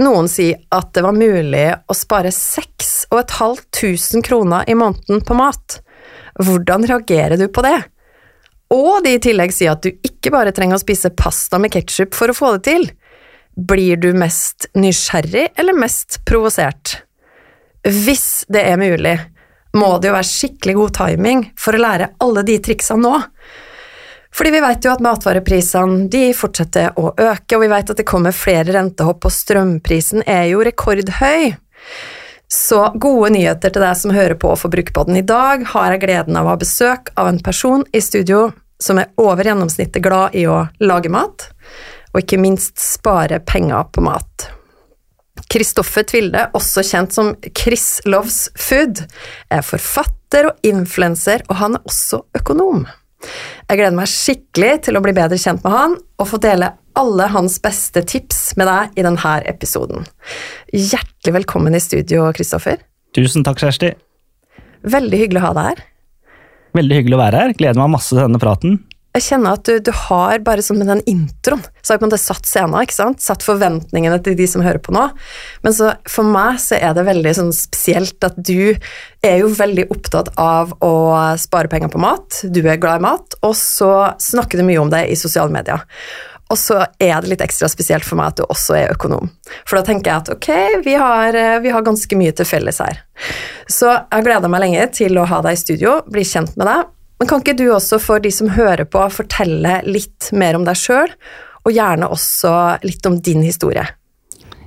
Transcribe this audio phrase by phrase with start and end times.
[0.00, 5.80] noen sier at det var mulig å spare 6500 kroner i måneden på mat,
[6.42, 7.78] hvordan reagerer du på det?
[8.74, 12.14] Og de i tillegg sier at du ikke bare trenger å spise pasta med ketsjup
[12.16, 12.88] for å få det til.
[13.54, 17.04] Blir du mest nysgjerrig eller mest provosert?
[17.84, 19.14] Hvis det er mulig,
[19.78, 23.14] må det jo være skikkelig god timing for å lære alle de triksene nå.
[24.34, 28.34] Fordi vi vet jo at matvareprisene fortsetter å øke, og vi vet at det kommer
[28.34, 31.54] flere rentehopp, og strømprisen er jo rekordhøy.
[32.50, 35.16] Så gode nyheter til deg som hører på Forbrukerpodden.
[35.18, 38.48] I dag har jeg gleden av å ha besøk av en person i studio
[38.82, 41.48] som er over gjennomsnittet glad i å lage mat,
[42.12, 44.48] og ikke minst spare penger på mat.
[45.50, 49.04] Kristoffer Tvilde, også kjent som Chris Loves Food,
[49.50, 52.84] er forfatter og influenser, og han er også økonom.
[53.68, 57.26] Jeg gleder meg skikkelig til å bli bedre kjent med han og få dele alle
[57.32, 60.06] hans beste tips med deg i denne episoden.
[60.70, 62.82] Hjertelig velkommen i studio, Kristoffer.
[63.14, 63.94] Tusen takk, Kjersti.
[64.84, 65.84] Veldig hyggelig å ha deg her.
[66.74, 67.54] Veldig hyggelig å være her.
[67.58, 68.80] Gleder meg masse til denne praten
[69.14, 72.18] jeg kjenner at du, du, har bare sånn med den introen så har man det
[72.18, 73.22] satt scenen, ikke sant?
[73.22, 75.04] satt forventningene til de som hører på nå.
[75.62, 78.74] Men så for meg så er det veldig sånn spesielt at du
[79.24, 80.94] er jo veldig opptatt av å
[81.38, 82.40] spare penger på mat.
[82.50, 85.84] Du er glad i mat, og så snakker du mye om det i sosiale medier.
[86.50, 89.30] Og så er det litt ekstra spesielt for meg at du også er økonom.
[89.62, 90.50] For da tenker jeg at ok,
[90.88, 93.04] vi har, vi har ganske mye til felles her.
[93.70, 96.90] Så jeg gleda meg lenge til å ha deg i studio, bli kjent med deg
[97.24, 100.76] men kan ikke du også for de som hører på, fortelle litt mer om deg
[100.76, 101.08] sjøl,
[101.64, 102.50] og gjerne også
[102.84, 103.86] litt om din historie?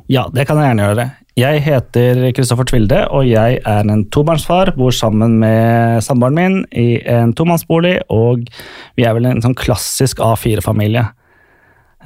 [0.10, 1.06] Ja, det kan jeg gjerne gjøre.
[1.38, 4.72] Jeg heter Kristoffer Tvilde, og jeg er en tobarnsfar.
[4.74, 8.50] Bor sammen med samboeren min i en tomannsbolig, og
[8.98, 11.06] vi er vel en sånn klassisk A4-familie.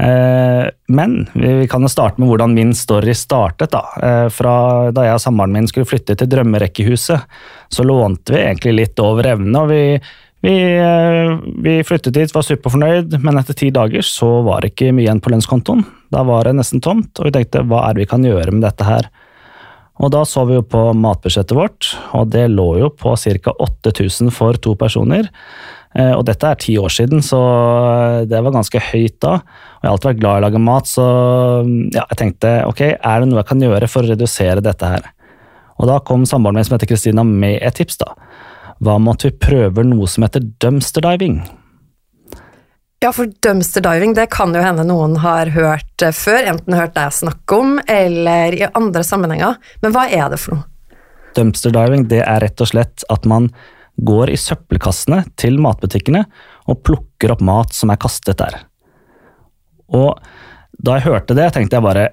[0.04, 3.72] Eh, men vi kan jo starte med hvordan min story startet.
[3.72, 7.40] Da eh, Fra Da jeg og samboeren min skulle flytte til drømmerekkehuset,
[7.72, 9.64] så lånte vi egentlig litt over evne.
[9.64, 9.84] og vi
[10.42, 14.90] vi, eh, vi, flyttet dit, var superfornøyd, men etter ti dager så var det ikke
[14.90, 15.84] mye igjen på lønnskontoen.
[16.14, 18.66] Da var det nesten tomt, og vi tenkte hva er det vi kan gjøre med
[18.66, 19.12] dette her?
[20.02, 23.54] Og da så vi jo på matbudsjettet vårt, og det lå jo på ca.
[23.54, 25.30] 8000 for to personer.
[25.94, 27.38] Eh, og dette er ti år siden, så
[28.26, 29.38] det var ganske høyt da.
[29.44, 31.06] Og jeg har alltid vært glad i å lage mat, så
[31.94, 35.12] ja, jeg tenkte ok, er det noe jeg kan gjøre for å redusere dette her?
[35.82, 38.14] Og da kom samboeren min som heter Kristina med et tips, da.
[38.82, 41.42] Hva med at vi prøver noe som heter dumpster diving?
[43.02, 46.96] Ja, for dumpster diving det kan jo hende noen har hørt eh, før, enten hørt
[46.98, 49.58] deg snakke om eller i andre sammenhenger.
[49.82, 50.68] Men hva er det for noe?
[51.38, 53.52] Dumpster diving det er rett og slett at man
[54.02, 56.24] går i søppelkassene til matbutikkene
[56.70, 58.64] og plukker opp mat som er kastet der.
[59.92, 60.18] Og
[60.82, 62.08] da jeg hørte det, tenkte jeg bare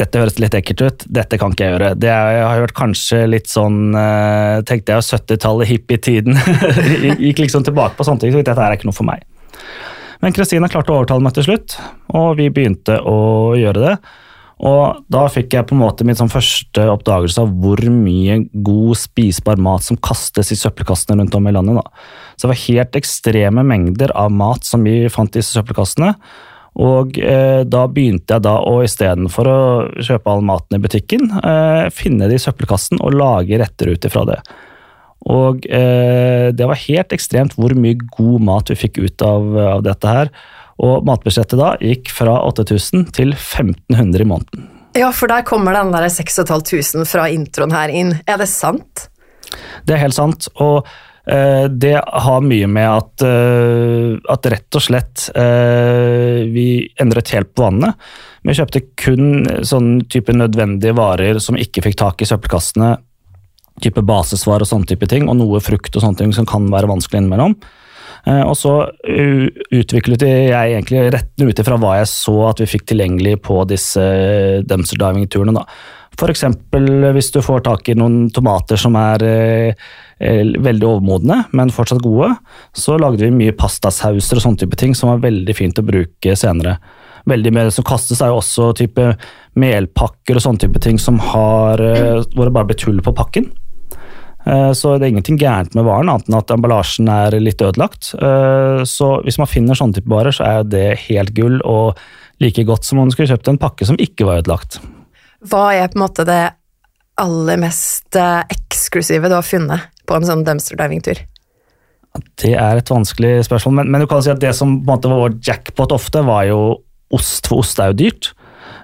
[0.00, 1.90] dette høres litt ekkelt ut, dette kan ikke jeg gjøre.
[2.00, 6.40] Det er, jeg har hørt kanskje litt sånn uh, Tenkte jeg 70-tallet, hippietiden.
[7.26, 8.32] Gikk liksom tilbake på sånne ting.
[8.32, 9.26] Så dette er ikke noe for meg.
[10.20, 11.78] Men Kristina klarte å overtale meg til slutt,
[12.12, 13.20] og vi begynte å
[13.56, 13.94] gjøre det.
[14.60, 18.98] Og da fikk jeg på en måte min sånn første oppdagelse av hvor mye god,
[19.00, 21.80] spisbar mat som kastes i søppelkassene rundt om i landet.
[21.80, 22.10] Da.
[22.36, 26.12] Så det var helt ekstreme mengder av mat som vi fant i søppelkassene.
[26.80, 29.60] Og eh, da begynte jeg da å istedenfor å
[30.00, 34.24] kjøpe all maten i butikken, eh, finne det i søppelkassen og lage retter ut ifra
[34.30, 34.38] det.
[35.28, 39.84] Og eh, det var helt ekstremt hvor mye god mat vi fikk ut av, av
[39.84, 40.32] dette her.
[40.80, 44.68] Og matbudsjettet da gikk fra 8000 til 1500 i måneden.
[44.96, 48.16] Ja, for der kommer den der 6500 fra introen her inn.
[48.24, 49.10] Er det sant?
[49.84, 50.48] Det er helt sant.
[50.56, 50.88] og
[51.70, 56.64] det har mye med at, eh, at rett og slett eh, vi
[57.00, 57.94] endret helt på vannet.
[58.42, 62.96] Vi kjøpte kun sånn type nødvendige varer som ikke fikk tak i søppelkassene.
[63.84, 66.90] Type basesvar og sånne type ting, og noe frukt og sånne ting som kan være
[66.90, 67.54] vanskelig innimellom.
[68.28, 68.74] Og så
[69.72, 74.04] utviklet jeg egentlig rettene ut ifra hva jeg så at vi fikk tilgjengelig på disse
[74.68, 75.62] dumpster diving-turene.
[76.20, 76.44] F.eks.
[77.16, 79.24] hvis du får tak i noen tomater som er
[80.20, 82.34] Eh, veldig overmodne, men fortsatt gode.
[82.76, 86.34] Så lagde vi mye pastasauser og sånne type ting som var veldig fint å bruke
[86.36, 86.74] senere.
[87.30, 89.06] Veldig mye som kastes, er jo også type
[89.56, 93.48] melpakker og sånne type ting som har, eh, hvor det bare blir tull på pakken.
[94.46, 98.12] Eh, så det er ingenting gærent med varen, annet enn at emballasjen er litt ødelagt.
[98.16, 102.00] Eh, så hvis man finner sånne type varer, så er det helt gull og
[102.40, 104.80] like godt som om du skulle kjøpt en pakke som ikke var ødelagt.
[105.50, 106.42] Hva er på en måte det
[107.20, 111.20] aller mest eh, eksklusive du har funnet på en sånn dumpster diving-tur?
[112.40, 114.94] Det er et vanskelig spørsmål, men, men, du kan si at det som på en
[114.96, 116.60] måte var vår jackpot ofte, var jo
[117.14, 118.32] ost, for ost er jo dyrt.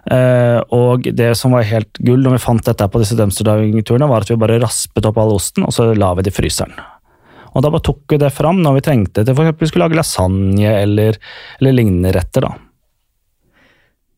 [0.07, 4.07] Uh, og det som var helt gull når vi fant dette på disse dumpster diving-turene,
[4.11, 6.77] var at vi bare raspet opp all osten, og så la vi det i fryseren.
[7.57, 9.57] Og da bare tok vi det fram når vi trengte det, f.eks.
[9.59, 11.19] vi skulle lage lasagne eller,
[11.59, 12.47] eller lignende retter.
[12.47, 12.55] da.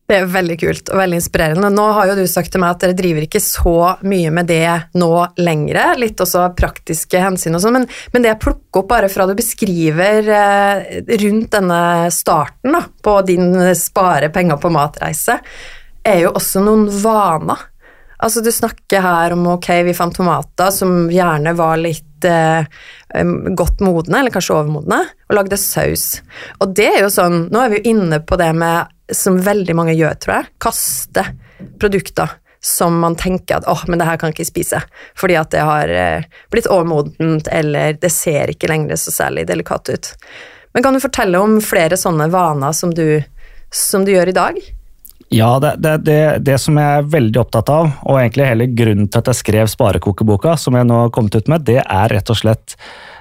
[0.09, 1.69] Det er veldig kult og veldig inspirerende.
[1.69, 3.75] Nå har jo du sagt til meg at dere driver ikke så
[4.09, 8.41] mye med det nå lenger, litt også praktiske hensyn og sånn, men, men, det jeg
[8.41, 11.81] plukker opp bare fra du beskriver eh, rundt denne
[12.13, 15.37] starten da, på din spare penger på matreise,
[16.09, 17.67] er jo også noen vaner.
[18.19, 22.67] Altså Du snakker her om ok, vi fant tomater som gjerne var litt eh,
[23.55, 26.19] godt modne, eller kanskje overmodne, og lagde saus.
[26.59, 29.73] Og det er jo sånn, Nå er vi jo inne på det med som veldig
[29.77, 31.23] mange gjør, tror jeg, kaste
[31.81, 34.81] produkter som man tenker at åh, oh, men det her kan ikke spise,
[35.17, 39.89] fordi at det har eh, blitt overmodent, eller det ser ikke lenger så særlig delikat
[39.89, 40.11] ut.
[40.75, 43.21] Men kan du fortelle om flere sånne vaner som du,
[43.73, 44.59] som du gjør i dag?
[45.29, 49.11] Ja, det, det, det, det, som jeg er veldig opptatt av, og egentlig hele grunnen
[49.11, 52.33] til at jeg skrev Sparekokeboka, som jeg nå har kommet ut med, det er rett
[52.33, 52.73] og slett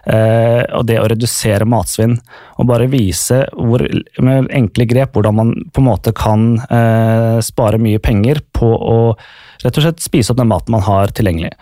[0.09, 2.15] Eh, det å redusere matsvinn.
[2.57, 3.83] Og bare vise hvor,
[4.25, 8.99] med enkle grep hvordan man på en måte kan eh, spare mye penger på å
[9.65, 11.53] rett og slett spise opp den maten man har tilgjengelig.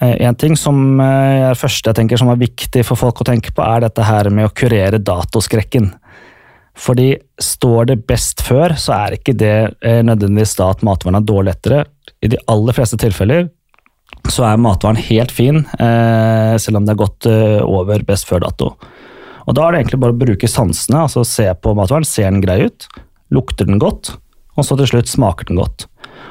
[0.00, 3.52] Eh, en ting som er første jeg tenker som er viktig for folk å tenke
[3.52, 5.92] på, er dette her med å kurere datoskrekken.
[6.76, 11.54] Fordi står det best før, så er ikke det nødvendigvis da at matvaren er dårlig
[11.54, 11.86] lettere.
[12.20, 13.46] I de aller fleste tilfeller
[14.30, 18.74] så er matvaren helt fin, eh, selv om det er gått eh, over best før-dato.
[19.46, 22.06] Og Da er det egentlig bare å bruke sansene, altså se på matvaren.
[22.06, 22.88] Ser den grei ut?
[23.30, 24.16] Lukter den godt?
[24.58, 25.86] Og så til slutt smaker den godt.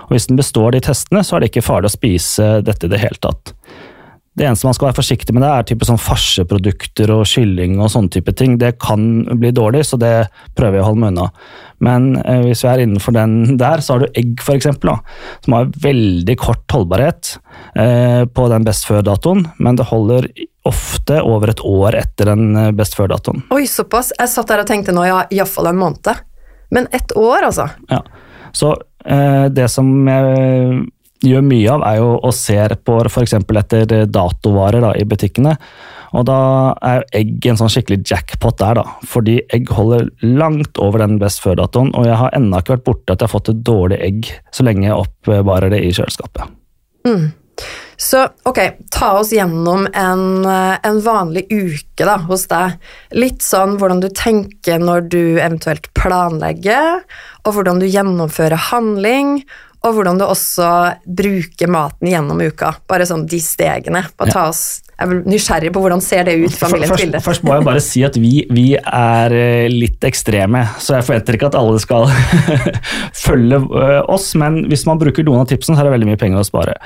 [0.07, 2.91] Og Hvis den består de testene, så er det ikke farlig å spise dette i
[2.91, 3.54] det hele tatt.
[4.35, 7.87] Det eneste man skal være forsiktig med, det er type sånn farseprodukter og kylling og
[7.93, 8.57] sånne type ting.
[8.59, 10.27] Det kan bli dårlig, så det
[10.59, 11.27] prøver jeg å holde meg unna.
[11.87, 14.67] Men eh, hvis vi er innenfor den der, så har du egg f.eks.,
[15.45, 17.37] som har veldig kort holdbarhet
[17.79, 20.27] eh, på den best før-datoen, men det holder
[20.67, 23.45] ofte over et år etter den eh, best før-datoen.
[23.55, 24.11] Oi, såpass.
[24.19, 26.11] Jeg satt der og tenkte nå ja, iallfall en måned.
[26.75, 27.69] Men ett år, altså?
[27.87, 28.01] Ja.
[28.55, 28.73] Så
[29.05, 30.83] eh, det som jeg
[31.27, 33.35] gjør mye av, er jo å se på f.eks.
[33.37, 35.55] etter datovarer da, i butikkene.
[36.15, 36.39] Og da
[36.85, 38.97] er egg en sånn skikkelig jackpot der, da.
[39.09, 43.15] Fordi egg holder langt over den best før-datoen, og jeg har ennå ikke vært borte
[43.15, 46.53] at jeg har fått et dårlig egg så lenge jeg oppbevarer det i kjøleskapet.
[47.05, 47.25] Mm.
[47.97, 48.59] Så ok,
[48.91, 52.75] ta oss gjennom en, en, vanlig uke da, hos deg.
[53.15, 57.05] Litt sånn hvordan du tenker når du eventuelt planlegger,
[57.45, 59.39] og hvordan du gjennomfører handling,
[59.85, 60.69] og hvordan du også
[61.05, 62.73] bruker maten gjennom uka.
[62.89, 64.05] Bare sånn de stegene.
[64.17, 67.19] Bare ta oss jeg er nysgjerrig på hvordan ser det ut familiens først, bilde.
[67.23, 71.35] Først må jeg bare si at vi, vi, er eh, litt ekstreme, så jeg forventer
[71.35, 72.07] ikke at alle skal
[73.25, 74.29] følge eh, oss.
[74.39, 76.77] Men hvis man bruker noen av tipsene, så er det veldig mye penger å spare.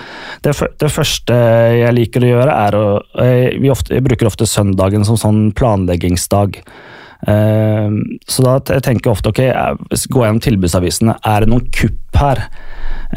[0.41, 1.37] Det, det første
[1.83, 2.85] jeg liker å gjøre, er å
[3.21, 6.57] eh, Vi ofte, bruker ofte søndagen som sånn planleggingsdag.
[7.19, 9.39] Så da tenker jeg ofte ok,
[10.07, 11.17] gå gjennom tilbudsavisene.
[11.27, 12.45] Er det noen kupp her?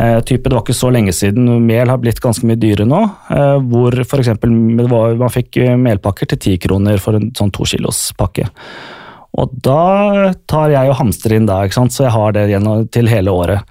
[0.00, 1.48] Eh, type, det var ikke så lenge siden.
[1.66, 3.02] Mel har blitt ganske mye dyrere nå.
[3.34, 4.32] Eh, hvor f.eks.
[4.40, 8.48] man fikk eh, melpakker til ti kroner for en sånn to kilos pakke.
[9.36, 12.46] Og da tar jeg og hamstrer inn da, så jeg har det
[12.92, 13.68] til hele året.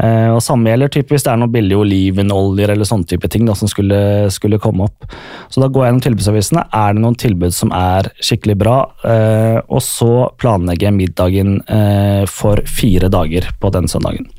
[0.00, 3.56] Eh, og Samme gjelder typisk det er noen billige olivenoljer eller sånne type ting da,
[3.58, 5.06] som skulle, skulle, komme opp.
[5.52, 6.64] Så da går jeg gjennom tilbudsavisene.
[6.72, 8.76] Er det noen tilbud som er skikkelig bra?
[9.04, 14.30] Eh, og så planlegger jeg middagen eh, for fire dager på den søndagen.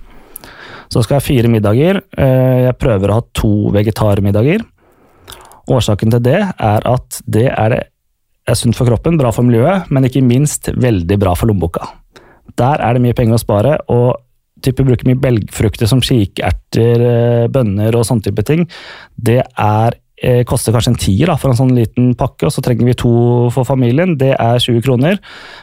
[0.89, 1.97] Så skal jeg ha fire middager.
[2.13, 4.61] Jeg prøver å ha to vegetarmiddager.
[5.73, 7.75] Årsaken til det er at det er,
[8.45, 11.87] er sunt for kroppen, bra for miljøet, men ikke minst veldig bra for lommeboka.
[12.61, 14.21] Der er det mye penger å spare, og
[14.63, 18.67] type bruker mye belgfrukter som kikerter, eh, bønner og sånne type ting.
[19.17, 22.61] Det er Eh, koster kanskje en tier da, for en sånn liten pakke, og så
[22.63, 23.09] trenger vi to
[23.51, 24.13] for familien.
[24.19, 25.17] Det er 20 kroner.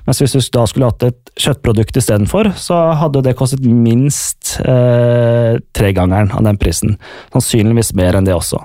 [0.05, 5.57] Mens hvis du da skulle hatt et kjøttprodukt istedenfor, så hadde det kostet minst eh,
[5.73, 6.99] tregangeren av den prisen.
[7.33, 8.61] Sannsynligvis mer enn det også.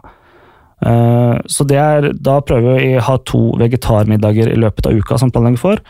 [0.83, 5.21] Eh, så det er, da prøver vi å ha to vegetarmiddager i løpet av uka
[5.21, 5.85] som planlegger for.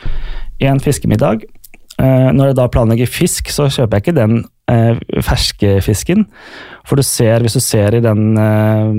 [0.62, 1.48] Én fiskemiddag.
[1.96, 4.40] Eh, når jeg da planlegger fisk, så kjøper jeg ikke den
[4.72, 6.26] eh, ferskefisken.
[6.86, 8.90] For du ser, hvis du ser i den eh,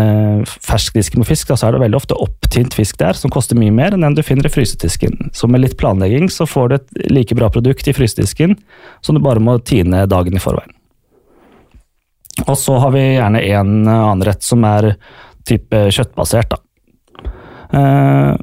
[0.00, 3.58] eh, ferskdisken med fisk, da, så er det veldig ofte opptint fisk der, som koster
[3.58, 5.32] mye mer enn den du finner i frysedisken.
[5.34, 8.56] Så med litt planlegging så får du et like bra produkt i frysedisken
[9.04, 10.72] som du bare må tine dagen i forveien.
[12.46, 14.94] Og så har vi gjerne en annen rett som er
[15.46, 16.54] type kjøttbasert.
[16.54, 17.30] da.
[17.74, 18.34] Eh,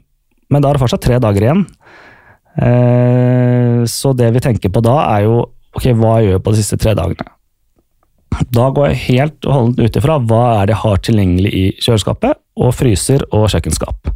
[0.51, 1.65] men da er det fortsatt tre dager igjen.
[2.58, 5.38] Eh, så det vi tenker på da, er jo
[5.77, 7.29] ok, hva jeg gjør på de siste tre dagene.
[8.51, 11.65] Da går jeg helt og holdent ut ifra hva er det jeg har tilgjengelig i
[11.84, 14.12] kjøleskapet, og fryser og kjøkkenskap.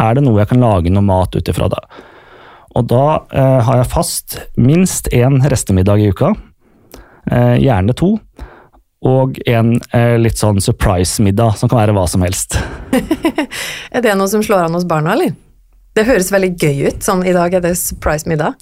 [0.00, 1.82] Er det noe jeg kan lage noe mat ut ifra da?
[2.78, 6.32] Og da eh, har jeg fast minst én restemiddag i uka,
[7.30, 8.14] eh, gjerne to,
[9.10, 12.58] og en eh, litt sånn surprise-middag, som kan være hva som helst.
[13.94, 15.34] er det noe som slår an hos barna, eller?
[15.96, 18.54] Det høres veldig gøy ut, sånn i dag er det surprise-middag.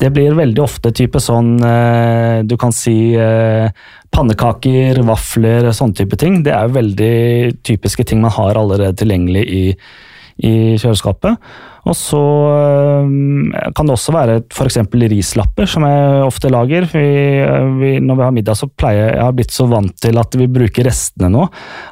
[0.00, 3.68] Det blir veldig ofte type sånn eh, Du kan si eh,
[4.14, 6.40] pannekaker, vafler, sånne type ting.
[6.46, 7.16] Det er jo veldig
[7.66, 9.64] typiske ting man har allerede tilgjengelig i,
[10.46, 11.50] i kjøleskapet.
[11.88, 12.20] Og så
[12.52, 14.80] eh, kan det også være f.eks.
[15.12, 16.86] rislapper, som jeg ofte lager.
[16.92, 17.06] Vi,
[17.80, 20.38] vi, når vi har middag, så pleier jeg Jeg har blitt så vant til at
[20.38, 21.46] vi bruker restene nå,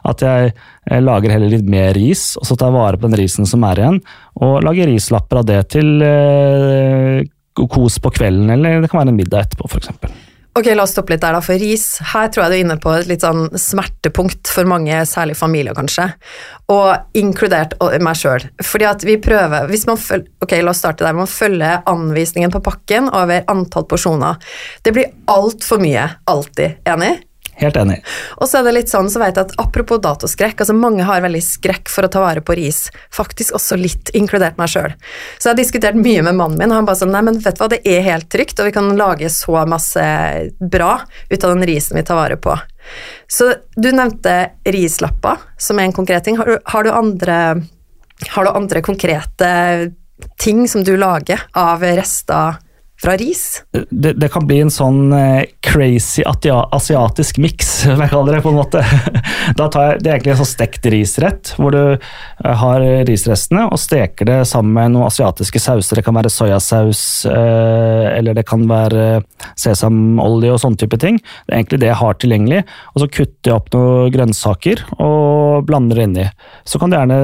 [0.09, 0.53] at jeg,
[0.89, 3.65] jeg lager heller litt mer ris, og så tar jeg vare på den risen som
[3.69, 4.01] er igjen,
[4.45, 7.27] og lager rislapper av det til eh,
[7.59, 10.28] kos på kvelden, eller det kan være en middag etterpå, f.eks.
[10.59, 11.85] Ok, La oss stoppe litt der, da, for ris.
[12.11, 15.77] Her tror jeg du er inne på et litt sånn smertepunkt for mange, særlig familier,
[15.77, 16.09] kanskje.
[16.75, 18.49] Og inkludert meg sjøl.
[18.67, 21.15] Fordi at vi prøver hvis man følger, Ok, la oss starte der.
[21.15, 24.43] Man følger anvisningen på pakken over antall porsjoner.
[24.83, 26.83] Det blir altfor mye, alltid.
[26.91, 27.28] Enig?
[27.59, 27.99] Helt enig.
[28.39, 31.25] Og så er det litt sånn, så vet jeg at Apropos datoskrekk, altså mange har
[31.25, 32.85] veldig skrekk for å ta vare på ris.
[33.15, 34.95] Faktisk også litt, inkludert meg sjøl.
[35.39, 37.59] Så jeg har diskutert mye med mannen min, og han bare sånn Nei, men vet
[37.59, 40.05] du hva, det er helt trygt, og vi kan lage så masse
[40.61, 40.93] bra
[41.31, 42.55] ut av den risen vi tar vare på.
[43.27, 44.37] Så du nevnte
[44.69, 46.39] rislapper som er en konkret ting.
[46.39, 47.39] Har du, har du, andre,
[48.37, 49.51] har du andre konkrete
[50.39, 52.63] ting som du lager av rester
[53.03, 53.63] fra ris?
[53.91, 58.43] Det, det, kan bli en sånn eh, crazy asiatisk miks, som jeg kaller det.
[58.45, 58.85] på en måte.
[59.59, 63.69] Da tar jeg, Det er egentlig en sånn stekt risrett, hvor du eh, har risrestene
[63.71, 65.99] og steker det sammen med noen asiatiske sauser.
[65.99, 69.23] Det kan være soyasaus, eh, eller det kan være
[69.59, 71.21] sesamolje og sånne type ting.
[71.47, 72.65] Det er egentlig det jeg har tilgjengelig.
[72.95, 76.27] Og så kutter jeg opp noen grønnsaker og blander det inni.
[76.69, 77.19] Så kan du gjerne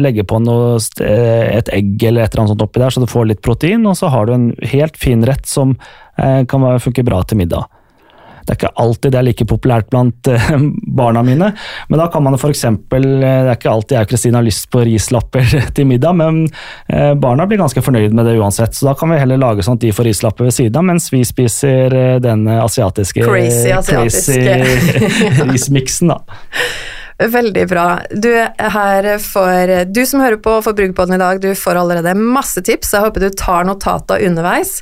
[0.00, 3.28] legge på noe, et egg eller et eller annet sånt oppi der, så du får
[3.28, 5.76] litt protein, og så har du en helt helt fin rett som
[6.16, 7.66] eh, kan funke bra til middag.
[8.42, 10.52] Det er ikke alltid det er like populært blant eh,
[10.98, 11.52] barna mine,
[11.88, 12.64] men da kan man f.eks.
[12.64, 15.46] Eh, det er ikke alltid jeg og Kristine har lyst på rislapper
[15.76, 16.46] til middag, men
[17.22, 18.74] barna blir ganske fornøyd med det uansett.
[18.74, 21.10] Så da kan vi heller lage sånn at de får rislapper ved siden av, mens
[21.12, 26.42] vi spiser den asiatiske Crazy asiatiske crazy rismiksen, da.
[27.18, 27.86] Veldig bra.
[28.10, 32.94] Du her for Du som hører på Forbrukerpodden i dag, du får allerede masse tips.
[32.94, 34.78] Jeg håper du tar notater underveis.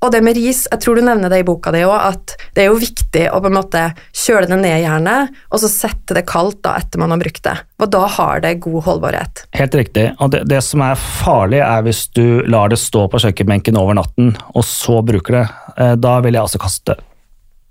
[0.00, 2.64] Og det med ris, jeg tror du nevner det i boka di òg, at det
[2.64, 3.84] er jo viktig å på en måte
[4.16, 7.42] kjøle det ned i hjernen og så sette det kaldt da etter man har brukt
[7.44, 7.54] det.
[7.82, 9.44] Og da har det god holdbarhet.
[9.58, 10.06] Helt riktig.
[10.22, 13.98] Og det, det som er farlig, er hvis du lar det stå på kjøkkenbenken over
[13.98, 15.46] natten, og så bruker det.
[15.76, 17.08] Eh, da vil jeg altså kaste det.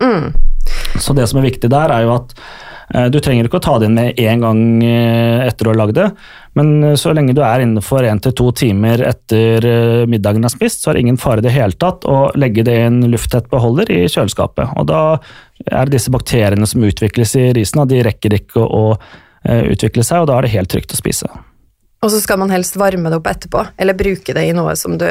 [0.02, 0.34] Mm.
[1.00, 2.36] Så det som er viktig der, er jo at
[3.12, 5.96] du trenger ikke å ta det inn med en gang eh, etter å ha lagd
[5.96, 6.08] det,
[6.60, 9.68] men eh, så lenge du er innenfor én til to timer etter
[10.12, 12.78] middagen er spist, så er det ingen fare i det hele tatt å legge det
[12.80, 14.76] i en lufttett beholder i kjøleskapet.
[14.76, 15.04] Og da
[15.68, 18.86] er det disse bakteriene som utvikles i risen, og de rekker ikke å
[19.42, 21.30] utvikle seg, og da er det helt trygt å spise.
[22.02, 25.00] Og så skal man helst varme det opp etterpå, eller bruke det i noe som
[25.02, 25.08] du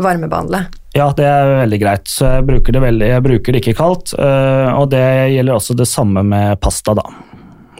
[0.00, 0.68] varmebehandler?
[0.96, 2.08] Ja, det er veldig greit.
[2.10, 4.14] Så jeg bruker det, veldig, jeg bruker det ikke kaldt.
[4.18, 7.06] Eh, og det gjelder også det samme med pasta, da.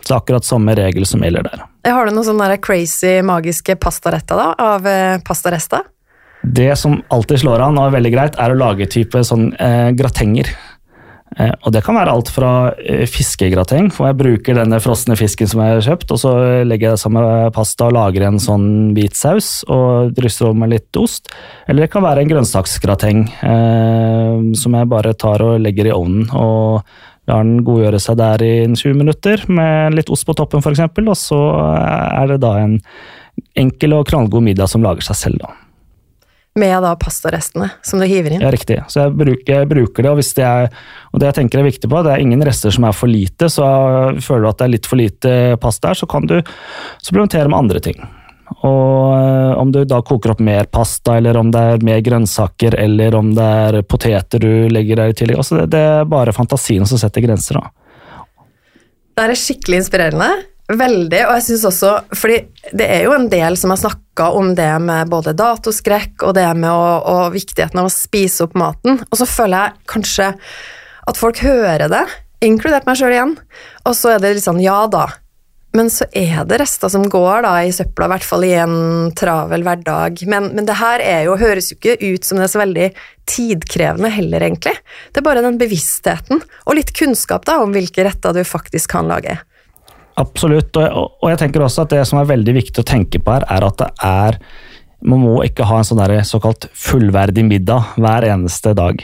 [0.02, 1.64] Så akkurat samme regel som gjelder der.
[1.86, 5.86] Har du noen sånne crazy, magiske pastaretter da, av eh, pastarester?
[6.42, 9.92] Det som alltid slår an og er veldig greit, er å lage type sånn eh,
[9.94, 10.50] gratenger.
[11.40, 15.48] Eh, og det kan være alt fra eh, fiskegrateng, for jeg bruker denne frosne fisken
[15.48, 16.32] som jeg har kjøpt, og så
[16.68, 20.60] legger jeg det sammen med pasta og lager en sånn hvit saus og drysser over
[20.64, 21.32] med litt ost.
[21.66, 26.28] Eller det kan være en grønnsaksgrateng eh, som jeg bare tar og legger i ovnen
[26.36, 26.82] og
[27.30, 31.18] lar den godgjøre seg der i 20 minutter med litt ost på toppen f.eks., og
[31.18, 32.80] så er det da en
[33.58, 35.44] enkel og knallgod middag som lager seg selv.
[35.46, 35.61] da
[36.58, 38.42] med da pastarestene som du hiver inn.
[38.44, 38.78] Ja, riktig.
[38.92, 40.72] Så jeg bruker, jeg bruker det, og, hvis det er,
[41.12, 43.48] og det jeg tenker er viktig på, det er ingen rester som er for lite,
[43.52, 43.68] så
[44.20, 46.36] føler du at det er litt for lite pasta her, så kan du
[47.00, 48.02] supplementere med andre ting.
[48.52, 52.76] Og eh, om du da koker opp mer pasta, eller om det er mer grønnsaker,
[52.84, 55.40] eller om det er poteter du legger der i tillegg.
[55.40, 57.72] Altså det, det er bare fantasien som setter grenser, da.
[59.16, 60.30] Det er skikkelig inspirerende.
[60.72, 62.36] Veldig, og jeg synes også Fordi
[62.78, 66.48] det er jo en del som har snakka om det med både datoskrekk og det
[66.58, 70.28] med å, og viktigheten av å spise opp maten, og så føler jeg kanskje
[71.08, 72.04] at folk hører det,
[72.44, 73.34] inkludert meg sjøl igjen,
[73.86, 75.08] og så er det litt sånn ja da,
[75.72, 79.12] men så er det rester som går da i søpla, i hvert fall i en
[79.16, 80.20] travel hverdag.
[80.28, 82.88] Men, men det her er jo, høres jo ikke ut som det er så veldig
[83.32, 84.74] tidkrevende heller, egentlig.
[85.08, 89.08] Det er bare den bevisstheten, og litt kunnskap da om hvilke retter du faktisk kan
[89.08, 89.38] lage.
[90.20, 93.36] Absolutt, og, og jeg tenker også at det som er veldig viktig å tenke på
[93.36, 94.38] her, er at det er
[95.02, 99.02] man må ikke ha en sånn der såkalt fullverdig middag hver eneste dag.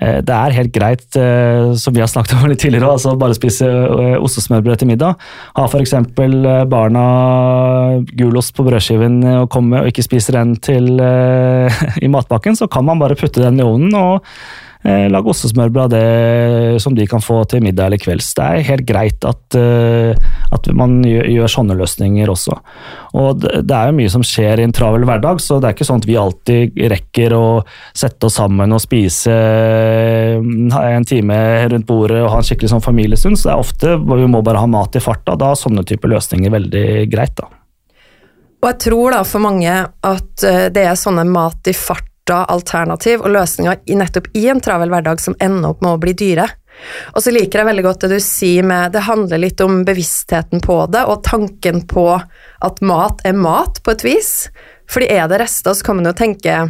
[0.00, 3.36] Eh, det er helt greit, eh, som vi har snakket om litt tidligere, altså bare
[3.36, 5.18] spise eh, ostesmørbrød til middag.
[5.58, 5.96] Ha f.eks.
[6.70, 7.06] barna
[8.14, 10.94] gulost på brødskiven og komme og ikke spise den til,
[12.04, 14.30] i matpakken, så kan man bare putte den i ovnen og
[14.84, 18.32] eh, lage ostesmørbrød av det som de kan få til middag eller kvelds.
[18.36, 20.12] Det er helt greit at, eh,
[20.54, 22.58] at man gjør, gjør, sånne løsninger også.
[23.20, 25.76] Og det, det, er jo mye som skjer i en travel hverdag, så det er
[25.76, 27.44] ikke sånn at vi alltid rekker å
[27.96, 31.40] sette oss sammen og spise eh, en time
[31.72, 33.40] rundt bordet og ha en skikkelig sånn familiestund.
[33.40, 35.38] Så det er ofte vi må bare ha mat i farta.
[35.38, 37.36] Da er sånne typer løsninger veldig greit.
[37.40, 37.50] da.
[38.64, 43.20] Og jeg tror da for mange at eh, det er sånne mat i fart alternativ
[43.20, 46.48] og løsninger nettopp i en travel hverdag som ender opp med å bli dyre.
[47.14, 50.62] Og så liker jeg veldig godt det du sier med det handler litt om bevisstheten
[50.64, 54.32] på det, og tanken på at mat er mat, på et vis.
[54.90, 56.64] Fordi er det rester, så kan man jo tenke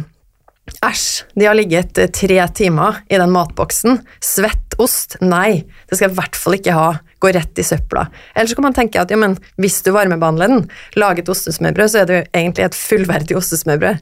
[0.81, 3.99] Æsj, de har ligget tre timer i den matboksen.
[4.17, 5.13] Svett ost?
[5.21, 6.87] Nei, det skal jeg i hvert fall ikke ha.
[7.21, 8.07] Gå rett i søpla.
[8.33, 10.65] Eller så kan man tenke at ja, men hvis du varmebehandler den,
[10.97, 14.01] laget et ostesmørbrød, så er det jo egentlig et fullverdig ostesmørbrød.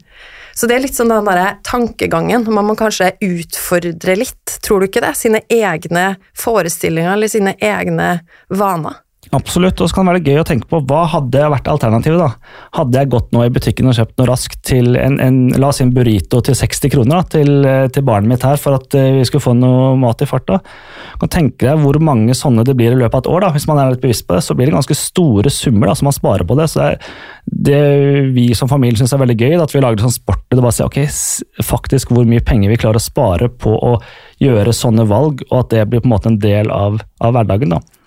[0.55, 2.45] Så det er litt sånn den derre tankegangen.
[2.53, 5.13] Man må kanskje utfordre litt, tror du ikke det?
[5.17, 8.09] Sine egne forestillinger eller sine egne
[8.53, 9.01] vaner.
[9.31, 12.19] Absolutt, og så kan det være gøy å tenke på hva hadde vært alternativet.
[12.19, 12.57] da?
[12.75, 15.79] Hadde jeg gått nå i butikken og kjøpt noe raskt til en, en la oss
[15.79, 18.97] si en burrito til 60 kroner da, til, eh, til, barnet mitt her for at
[18.99, 20.59] eh, vi skulle få noe mat i farta?
[21.21, 23.45] Kan tenke deg hvor mange sånne det blir i løpet av et år.
[23.45, 25.95] da, Hvis man er litt bevisst på det, så blir det ganske store summer da,
[25.97, 26.67] som man sparer på det.
[26.73, 27.09] så det,
[27.71, 27.81] det
[28.35, 30.91] vi som familie syns er veldig gøy, at vi lager sånn sport det bare sier
[30.91, 30.99] ok,
[31.65, 33.95] faktisk hvor mye penger vi klarer å spare på å
[34.43, 37.77] gjøre sånne valg, og at det blir på en måte en del av, av hverdagen.
[37.77, 38.02] da.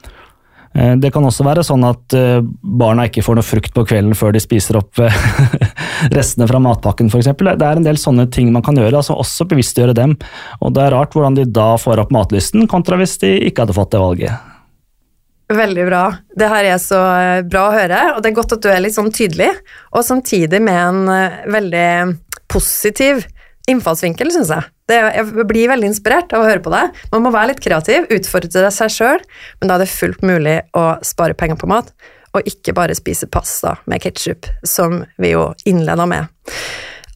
[0.76, 4.16] Eh, det kan også være sånn at eh, barna ikke får noe frukt på kvelden
[4.18, 5.20] før de spiser opp eh,
[6.16, 7.30] restene fra matpakken f.eks.
[7.32, 10.16] Det er en del sånne ting man kan gjøre, altså også bevisstgjøre dem.
[10.60, 13.78] Og det er rart hvordan de da får opp matlysten, kontra hvis de ikke hadde
[13.78, 14.52] fått det valget.
[15.56, 16.04] Veldig bra.
[16.34, 17.00] Det her er så
[17.46, 19.52] bra å høre, og det er godt at du er litt sånn tydelig,
[19.94, 21.90] og samtidig med en veldig
[22.50, 23.22] positiv
[23.70, 24.66] innfallsvinkel, syns jeg.
[24.86, 26.98] Det, jeg blir veldig inspirert av å høre på deg.
[27.10, 29.24] Man må være litt kreativ, utfordre seg sjøl,
[29.60, 31.90] men da er det fullt mulig å spare penger på mat,
[32.36, 36.30] og ikke bare spise pasta med ketsjup, som vi jo innleda med.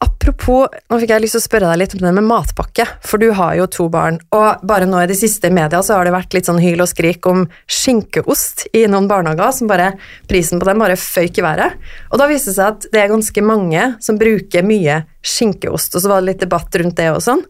[0.01, 3.21] Apropos, nå fikk jeg lyst til å spørre deg litt om det med matpakke, for
[3.21, 6.07] du har jo to barn, og bare nå i de siste i media så har
[6.07, 9.91] det vært litt sånn hyl og skrik om skinkeost i noen barnehager, som bare,
[10.29, 11.77] prisen på den bare føyk i været.
[12.09, 16.01] Og da viste det seg at det er ganske mange som bruker mye skinkeost, og
[16.01, 17.45] så var det litt debatt rundt det og sånn.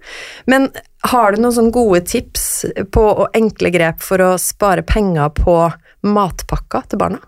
[0.51, 0.67] Men
[1.07, 2.47] har du noen sånne gode tips
[2.91, 5.55] på og enkle grep for å spare penger på
[6.03, 7.23] matpakka til barna?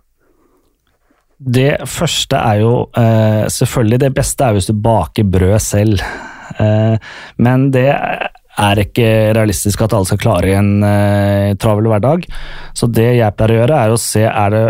[1.40, 6.04] Det første er jo eh, selvfølgelig Det beste er hvis du baker brød selv.
[6.60, 6.96] Eh,
[7.42, 12.28] men det er ikke realistisk at alle skal klare en eh, travel hverdag.
[12.78, 14.64] Så det jeg pleier å gjøre, er å se er det,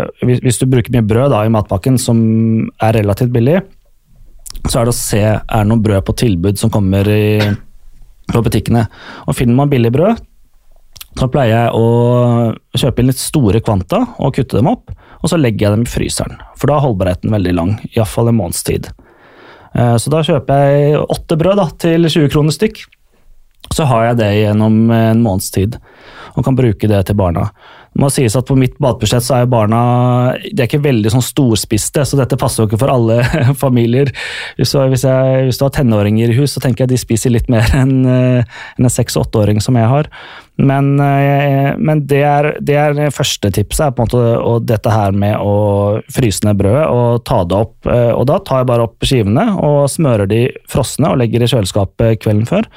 [0.44, 2.18] Hvis du bruker mye brød da, i matpakken, som
[2.82, 3.60] er relativt billig,
[4.64, 7.40] så er det å se er det noe brød på tilbud som kommer i,
[8.32, 8.86] på butikkene.
[9.28, 10.22] Og Finner man billig brød,
[11.14, 11.86] så pleier jeg å
[12.74, 14.90] kjøpe inn litt store kvanta og kutte dem opp
[15.24, 16.36] og så legger jeg dem i fryseren.
[16.60, 18.90] For da er holdbarheten veldig lang, iallfall en måneds tid.
[19.72, 22.82] Eh, så da kjøper jeg åtte brød da, til 20 kroner stykk.
[23.72, 25.78] Så har jeg det gjennom en måneds tid,
[26.36, 27.48] og kan bruke det til barna.
[27.94, 29.80] Det må sies at På mitt badebudsjett så er jo barna
[30.44, 33.20] de er ikke veldig sånn storspiste, så dette passer jo ikke for alle
[33.64, 34.10] familier.
[34.58, 37.70] Du, hvis, jeg, du, har tenåringer i hus, så tenker jeg de spiser litt mer
[37.76, 40.08] enn eh, en seks-åtteåring som jeg har.
[40.56, 44.94] Men, eh, men det, er, det er første tipset, er på en måte og dette
[44.94, 45.54] her med å
[46.14, 47.76] fryse ned brødet og ta det opp.
[47.86, 51.50] Eh, og Da tar jeg bare opp skivene og smører de frosne og legger i
[51.50, 52.68] kjøleskapet kvelden før.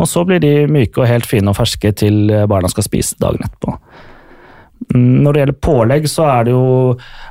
[0.00, 3.46] Og Så blir de myke og helt fine og ferske til barna skal spise dagen
[3.46, 3.76] etterpå.
[4.94, 6.64] Når det gjelder pålegg, så er det jo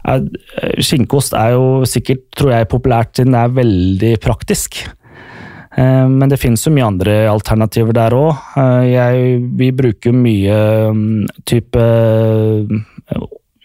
[0.07, 0.23] er,
[0.79, 4.79] Skinkost er jo sikkert, tror jeg, populært siden det er veldig praktisk.
[5.75, 8.57] Eh, men det finnes jo mye andre alternativer der òg.
[9.59, 10.57] Vi bruker mye
[10.95, 11.85] mm, type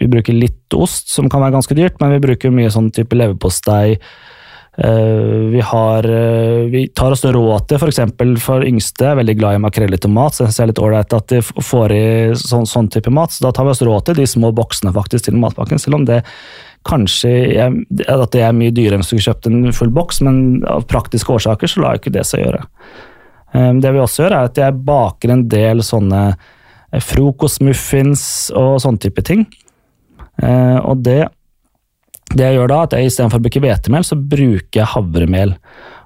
[0.02, 3.14] Vi bruker litt ost, som kan være ganske dyrt, men vi bruker mye sånn type
[3.14, 4.33] leverpostei Eh,
[4.76, 8.00] vi, har, eh, vi tar oss råd til f.eks.
[8.18, 10.82] For, for yngste er veldig glad i makrell i tomat, så jeg ser er litt
[10.82, 12.06] ålreit at de får i
[12.38, 13.30] sånn, sånn, type mat.
[13.30, 16.08] Så da tar vi oss råd til de små boksene faktisk til matpakken, selv om
[16.08, 16.24] det
[16.84, 17.76] kanskje er,
[18.10, 21.32] at det er mye dyrere enn hvis du kjøpte en full boks, men av praktiske
[21.32, 22.66] årsaker så lar jeg ikke det seg gjøre.
[23.54, 26.24] Eh, det vi også gjør, er at jeg baker en del sånne
[26.94, 29.48] frokostmuffins og sånne type ting.
[30.44, 31.24] Og det
[32.34, 35.54] det jeg gjør da, at jeg Istedenfor å bruke hvetemel, så bruker jeg havremel.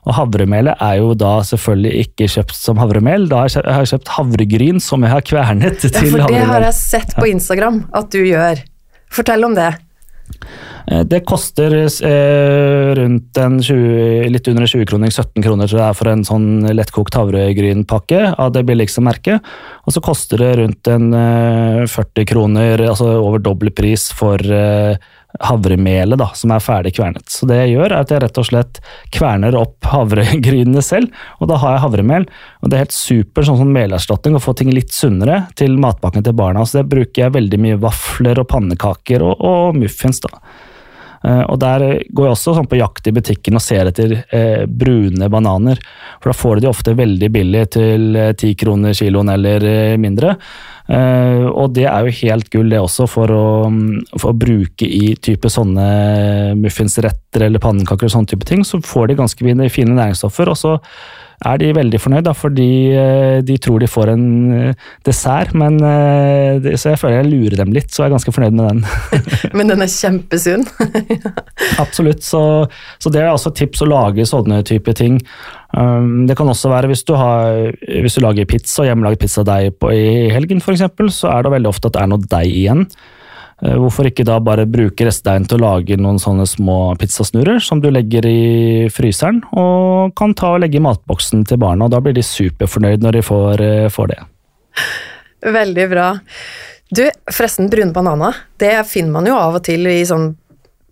[0.08, 4.80] Og Havremelet er jo da selvfølgelig ikke kjøpt som havremel, da har jeg kjøpt havregryn
[4.80, 6.22] som jeg har kvernet til havremel.
[6.22, 8.62] Ja, for det har jeg sett på Instagram at du gjør.
[9.12, 9.68] Fortell om det.
[10.88, 16.12] Eh, det koster eh, rundt 20, litt under 20 kroner, 17 kroner tror jeg for
[16.12, 19.44] en sånn lettkokt havregrynpakke av det billigste merket.
[19.84, 24.96] Og så koster det rundt en eh, 40 kroner, altså over dobbel pris for eh,
[25.44, 27.26] havremelet da, som er ferdig kvernet.
[27.30, 28.80] Så det jeg gjør, er at jeg rett og slett
[29.14, 32.28] kverner opp havregrynene selv, og da har jeg havremel.
[32.62, 36.24] Og det er helt super sånn som melerstatning å få ting litt sunnere til matpakken
[36.26, 36.64] til barna.
[36.64, 40.22] Så det bruker jeg veldig mye vafler og pannekaker og, og muffins.
[40.24, 40.32] da.
[41.24, 44.64] Uh, og Der går jeg også sånn på jakt i butikken og ser etter eh,
[44.66, 45.80] brune bananer.
[46.22, 49.68] For da får du de ofte veldig billig til eh, ti kroner kiloen eller
[50.00, 50.36] mindre.
[50.88, 53.46] Eh, og det er jo helt gull, det også, for å,
[54.16, 55.88] for å, bruke i type sånne
[56.56, 58.64] muffinsretter eller pannekaker og sånne type ting.
[58.64, 60.54] Så får de ganske fine næringsstoffer.
[60.54, 60.78] og så
[61.46, 65.54] er de veldig fornøyd, da, fordi uh, de tror de får en uh, dessert.
[65.58, 68.80] Men, så jeg føler jeg lurer dem litt, så jeg er ganske fornøyd med den.
[69.58, 70.66] men den er kjempesunn?
[71.84, 72.24] Absolutt.
[72.26, 72.42] Så,
[72.98, 75.20] så, det er også et tips å lage sånne type ting.
[75.76, 80.28] Um, det kan også være hvis du, har, hvis du lager pizza, hjemmelaget pizzadeig i
[80.32, 80.86] helgen f.eks.,
[81.20, 82.88] så er det veldig ofte at det er noe deig igjen.
[83.64, 87.82] Uh, hvorfor ikke da bare bruke restdeigen til å lage noen sånne små pizzasnurrer som
[87.82, 91.88] du legger i fryseren, og kan ta og legge i matboksen til barna.
[91.88, 94.20] og Da blir de superfornøyd når de får, uh, får det.
[95.58, 96.10] Veldig bra.
[96.88, 100.30] Du, forresten, brune bananer, det finner man jo av og til sånn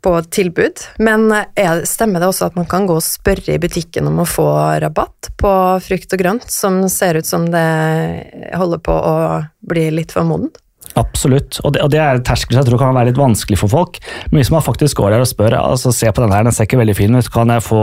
[0.06, 4.06] på tilbud, men er, stemmer det også at man kan gå og spørre i butikken
[4.06, 4.46] om å få
[4.82, 5.52] rabatt på
[5.82, 7.64] frukt og grønt, som ser ut som det
[8.54, 9.16] holder på å
[9.66, 10.60] bli litt for modent?
[10.96, 13.98] Absolutt, og det, og det er terskel jeg tror kan være litt vanskelig for folk.
[14.30, 16.68] Men hvis man faktisk går der og spør altså se på den her, den ser
[16.68, 17.82] ikke veldig fin ut, kan jeg få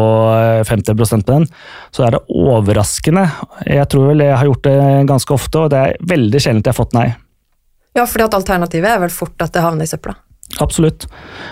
[0.66, 1.46] 50 på den?
[1.94, 3.28] Så er det overraskende.
[3.70, 4.80] Jeg tror vel jeg har gjort det
[5.14, 7.08] ganske ofte, og det er veldig sjelden jeg har fått nei.
[7.94, 10.18] Ja, fordi at alternativet er vel fort at det havner i søpla?
[10.62, 11.08] Absolutt.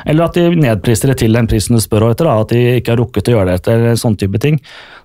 [0.05, 2.27] Eller at de nedpriser det til den prisen du spør etter.
[2.27, 2.35] Da.
[2.43, 4.59] At de ikke har rukket å gjøre det etter sånn type ting.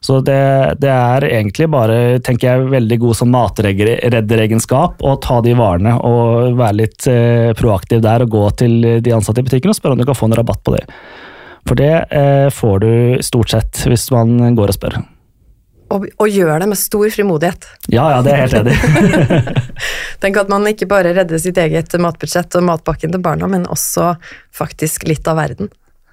[0.05, 0.37] Så det,
[0.83, 6.61] det, er egentlig bare tenker jeg, veldig god sånn matredderegenskap å ta de varene og
[6.61, 10.05] være litt eh, proaktiv der og gå til de ansatte i butikken og spørre om
[10.05, 10.85] du kan få en rabatt på det.
[11.67, 12.93] For det eh, får du
[13.27, 15.01] stort sett hvis man går og spør
[15.93, 17.67] og, og gjør det med stor frimodighet.
[17.93, 19.57] Ja, ja, det er helt enig.
[20.23, 24.15] Tenk at man ikke bare redder sitt eget matbudsjett og matpakken til barna, men også
[24.57, 25.71] faktisk litt av verden.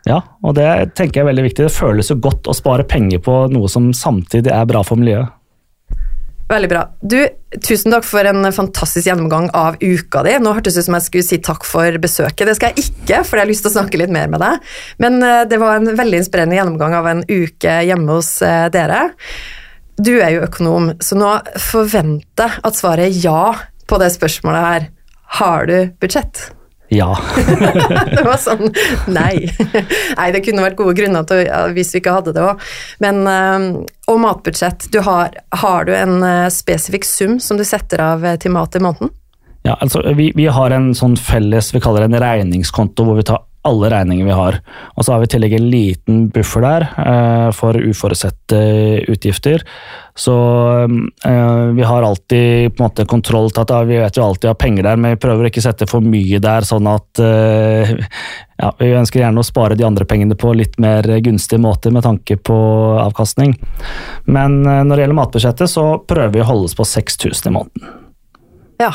[0.08, 1.70] Ja, og det tenker jeg er veldig viktig.
[1.70, 5.32] Det føles jo godt å spare penger på noe som samtidig er bra for miljøet.
[6.52, 6.82] Veldig bra.
[7.00, 7.18] Du,
[7.64, 10.36] tusen takk for en fantastisk gjennomgang av uka di.
[10.44, 12.46] Nå hørtes det ut som jeg skulle si takk for besøket.
[12.50, 14.74] Det skal jeg ikke, for jeg har lyst til å snakke litt mer med deg.
[15.02, 19.06] Men eh, det var en veldig inspirerende gjennomgang av en uke hjemme hos eh, dere.
[20.02, 21.30] Du er jo økonom, så nå
[21.62, 23.54] forventer jeg at svaret er ja
[23.90, 24.92] på det spørsmålet her.
[25.40, 26.50] Har du budsjett?
[26.94, 27.14] Ja.
[28.16, 28.68] det var sånn
[29.10, 29.48] nei.
[30.18, 32.62] Nei, det kunne vært gode grunner til hvis vi ikke hadde det òg.
[33.04, 33.68] Men eh,
[34.12, 34.90] Og matbudsjett.
[34.94, 38.78] Du har, har, du en eh, spesifikk sum som du setter av eh, til mat
[38.78, 39.14] i måneden?
[39.64, 43.26] Ja, altså vi, vi har en sånn felles, vi kaller det en regningskonto, hvor vi
[43.30, 44.60] tar alle regninger vi har.
[44.96, 48.60] Og så har vi i tillegg en liten buffer der eh, for uforutsette
[49.12, 49.64] utgifter.
[50.16, 50.36] Så
[50.84, 54.60] eh, vi har alltid på en måte kontroll til at vi vet jo alltid har
[54.60, 57.96] penger der, men vi prøver ikke å sette for mye der, sånn at eh,
[58.64, 62.04] ja, Vi ønsker gjerne å spare de andre pengene på litt mer gunstige måter med
[62.06, 62.60] tanke på
[63.02, 63.56] avkastning.
[64.28, 67.90] Men når det gjelder matbudsjettet, så prøver vi å holde oss på 6000 i måneden.
[68.84, 68.94] Ja.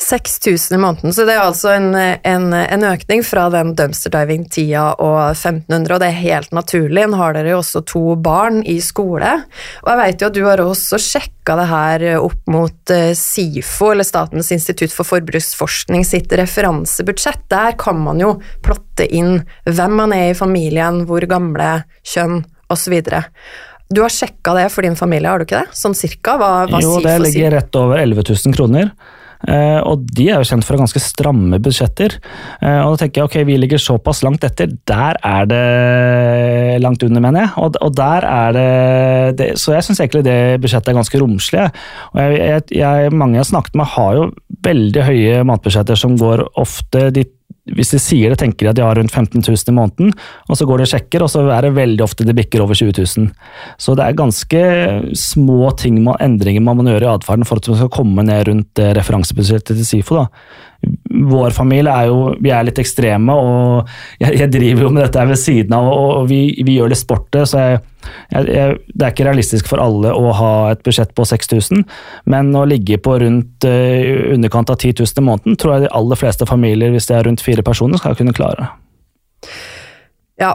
[0.00, 4.92] 6000 i måneden, så det er altså en, en, en økning fra den dumpster diving-tida
[5.02, 7.02] og 1500, og det er helt naturlig.
[7.10, 9.32] Nå har dere jo også to barn i skole,
[9.82, 13.90] og jeg vet jo at du har også sjekka det her opp mot uh, SIFO,
[13.90, 17.48] eller Statens institutt for forbruksforskning sitt referansebudsjett.
[17.50, 23.00] Der kan man jo plotte inn hvem man er i familien, hvor gamle, kjønn osv.
[23.90, 25.76] Du har sjekka det for din familie, har du ikke det?
[25.76, 26.38] Sånn cirka?
[26.38, 28.92] Hva, hva jo, det ligger rett over 11 000 kroner.
[29.46, 32.16] Uh, og de er jo kjent for ganske stramme budsjetter.
[32.58, 34.72] Uh, og da tenker jeg ok, vi ligger såpass langt etter.
[34.90, 37.54] Der er det langt under, mener jeg.
[37.62, 38.68] Og, og der er det,
[39.38, 41.68] det, Så jeg syns egentlig det budsjettet er ganske romslig.
[42.12, 44.28] Og jeg, jeg, jeg, mange jeg har snakket med, har jo
[44.66, 47.28] veldig høye matbudsjetter som går ofte de
[47.76, 50.12] hvis de sier det, tenker de at de har rundt 15 000 i måneden,
[50.48, 52.78] og så går de og sjekker, og så er det veldig ofte de bikker over
[52.78, 53.28] 20 000.
[53.80, 54.62] Så det er ganske
[55.18, 58.84] små ting, endringer man må gjøre i atferden for at man skal komme ned rundt
[59.00, 60.22] referansebudsjettet til SIFO.
[60.22, 60.28] Da
[61.08, 63.88] vår familie er jo vi er litt ekstreme, og
[64.20, 66.98] jeg, jeg driver jo med dette ved siden av, og, og vi, vi, gjør det
[67.00, 67.80] sportet, så jeg,
[68.30, 71.82] jeg, det er ikke realistisk for alle å ha et budsjett på 6000,
[72.30, 75.92] men å ligge på rundt uh, underkant av 10 000 i måneden, tror jeg de
[75.98, 78.70] aller fleste familier, hvis det er rundt fire personer, skal kunne klare.
[80.38, 80.54] Ja,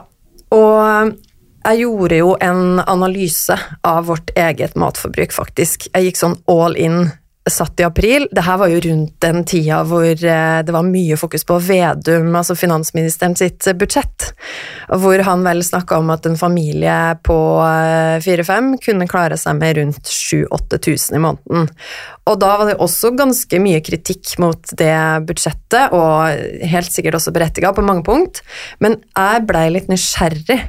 [0.54, 1.18] og
[1.64, 3.58] jeg gjorde jo en analyse
[3.88, 5.88] av vårt eget matforbruk, faktisk.
[5.92, 7.06] Jeg gikk sånn all in
[7.50, 8.28] satt i april.
[8.32, 12.30] Det her var jo rundt den tida hvor eh, det var mye fokus på Vedum,
[12.36, 14.30] altså finansministeren sitt budsjett.
[14.88, 19.80] Hvor han vel snakka om at en familie på eh, fire-fem kunne klare seg med
[19.80, 21.72] rundt 7000-8000 i måneden.
[22.32, 24.96] Og da var det også ganske mye kritikk mot det
[25.28, 28.40] budsjettet, og helt sikkert også berettiga på mange punkt,
[28.80, 30.62] men jeg blei litt nysgjerrig.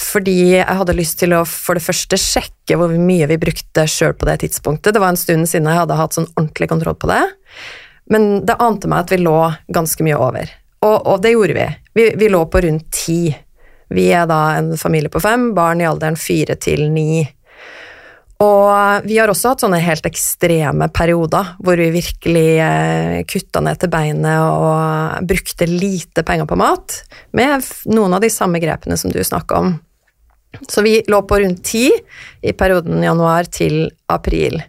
[0.00, 4.14] Fordi jeg hadde lyst til å for det første sjekke hvor mye vi brukte sjøl
[4.16, 4.94] på det tidspunktet.
[4.96, 7.22] Det var en stund siden jeg hadde hatt sånn ordentlig kontroll på det.
[8.10, 9.36] Men det ante meg at vi lå
[9.70, 10.48] ganske mye over.
[10.80, 11.66] Og, og det gjorde vi.
[11.98, 12.06] vi.
[12.16, 12.30] vi.
[12.32, 13.20] lå på rundt ti.
[13.90, 17.20] Vi er da en familie på fem, barn i alderen fire til ni.
[18.40, 23.82] Og vi har også hatt sånne helt ekstreme perioder hvor vi virkelig eh, kutta ned
[23.82, 27.02] til beinet og brukte lite penger på mat,
[27.36, 29.74] med noen av de samme grepene som du snakker om.
[30.68, 31.86] Så vi lå på rundt ti
[32.42, 34.60] i perioden januar til april.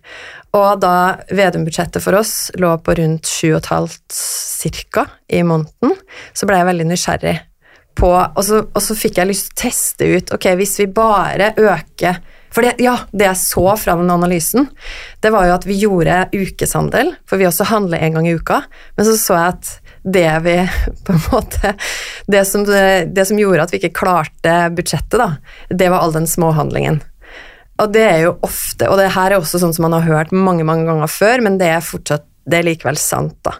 [0.57, 5.95] Og da Vedum-budsjettet for oss lå på rundt 7,5 cirka i måneden,
[6.33, 7.37] så ble jeg veldig nysgjerrig
[7.97, 10.87] på og så, og så fikk jeg lyst til å teste ut Ok, hvis vi
[10.95, 14.65] bare øker for det, ja, det jeg så fra den analysen,
[15.23, 18.57] det var jo at vi gjorde ukeshandel, for vi også handler en gang i uka,
[18.97, 19.69] men så så jeg at
[20.03, 20.57] det vi
[21.05, 21.73] på en måte
[22.27, 22.65] det som,
[23.07, 25.31] det som gjorde at vi ikke klarte budsjettet, da,
[25.69, 27.01] det var all den småhandlingen.
[27.81, 30.35] Og det er jo ofte, og det her er også sånn som man har hørt
[30.35, 33.55] mange mange ganger før, men det er fortsatt, det er likevel sant, da,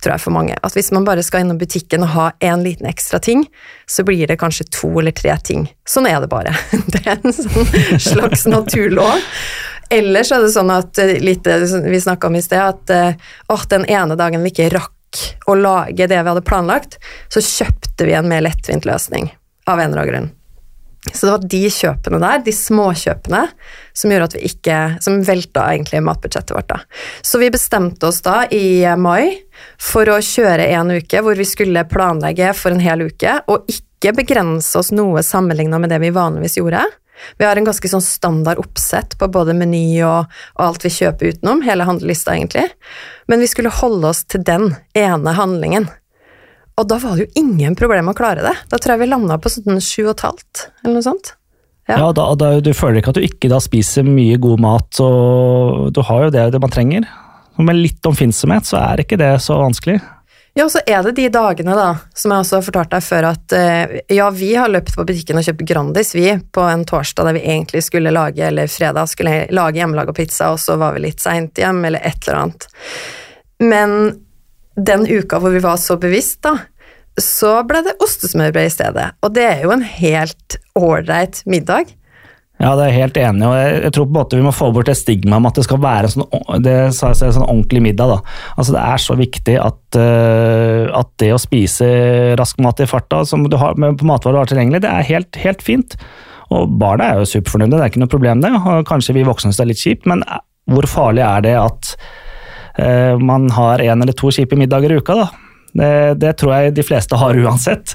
[0.00, 0.56] tror jeg for mange.
[0.64, 3.44] At hvis man bare skal innom butikken og ha en liten ekstra ting,
[3.90, 5.68] så blir det kanskje to eller tre ting.
[5.88, 6.56] Sånn er det bare.
[6.94, 9.20] Det er en sånn slags naturlov.
[9.92, 12.90] Ellers er det sånn at eh, litt vi snakka om i sted, at
[13.52, 14.95] å, den ene dagen vi ikke rakk
[15.46, 16.98] å lage det vi hadde planlagt,
[17.32, 19.30] så kjøpte vi en mer lettvint løsning
[19.66, 20.32] av en eller annen grunn.
[21.12, 23.42] Så det var de kjøpene der, de småkjøpene,
[23.94, 26.80] som gjorde at vi ikke Som velta egentlig matbudsjettet vårt, da.
[27.22, 29.36] Så vi bestemte oss da i mai
[29.78, 34.16] for å kjøre en uke hvor vi skulle planlegge for en hel uke, og ikke
[34.18, 36.82] begrense oss noe sammenligna med det vi vanligvis gjorde.
[37.38, 41.34] Vi har en ganske sånn standard oppsett på både meny og, og, alt vi kjøper
[41.34, 42.66] utenom, hele handlelista egentlig,
[43.30, 45.88] men vi skulle holde oss til den ene handlingen.
[46.76, 48.52] Og da var det jo ingen problem å klare det.
[48.68, 51.32] Da tror jeg vi landa på sånn sju og et halvt, eller noe sånt.
[51.86, 55.00] Ja, ja da, da, Du føler ikke at du ikke da spiser mye god mat,
[55.00, 57.06] og du har jo det, det man trenger.
[57.56, 60.00] Med litt omfinnsomhet så er ikke det så vanskelig.
[60.56, 63.26] Ja, og så er det de dagene, da, som jeg også har fortalt deg før,
[63.28, 67.28] at uh, ja, vi har løpt på butikken og kjøpt Grandis, vi, på en torsdag
[67.28, 71.04] der vi egentlig skulle lage, eller fredag skulle lage hjemmelaga pizza, og så var vi
[71.04, 72.66] litt seint hjem, eller et eller annet.
[73.60, 73.92] Men
[74.76, 76.56] den uka hvor vi var så bevisst, da,
[77.20, 79.06] så ble det ostesmørbrød i stedet.
[79.24, 81.92] Og det er jo en helt ålreit middag.
[82.56, 84.52] Ja, det er jeg helt enig og jeg, jeg, tror på en måte vi må
[84.54, 86.24] få bort det stigmaet om at det skal være sånn,
[86.64, 88.14] det, sånn ordentlig middag.
[88.14, 88.36] da.
[88.56, 91.88] Altså Det er så viktig at, uh, at det å spise
[92.40, 95.10] rask mat i farta som du har med, på matvarer du har tilgjengelig, det er
[95.10, 95.98] helt, helt fint.
[96.48, 98.54] Og barna er jo superfornøyde, det er ikke noe problem det.
[98.56, 100.24] og Kanskje vi voksne syns det er litt kjipt, men
[100.72, 101.96] hvor farlig er det at
[102.80, 105.20] uh, man har en eller to kjipe middager i uka?
[105.26, 105.45] da?
[105.76, 107.92] Det, det, tror jeg de fleste har uansett.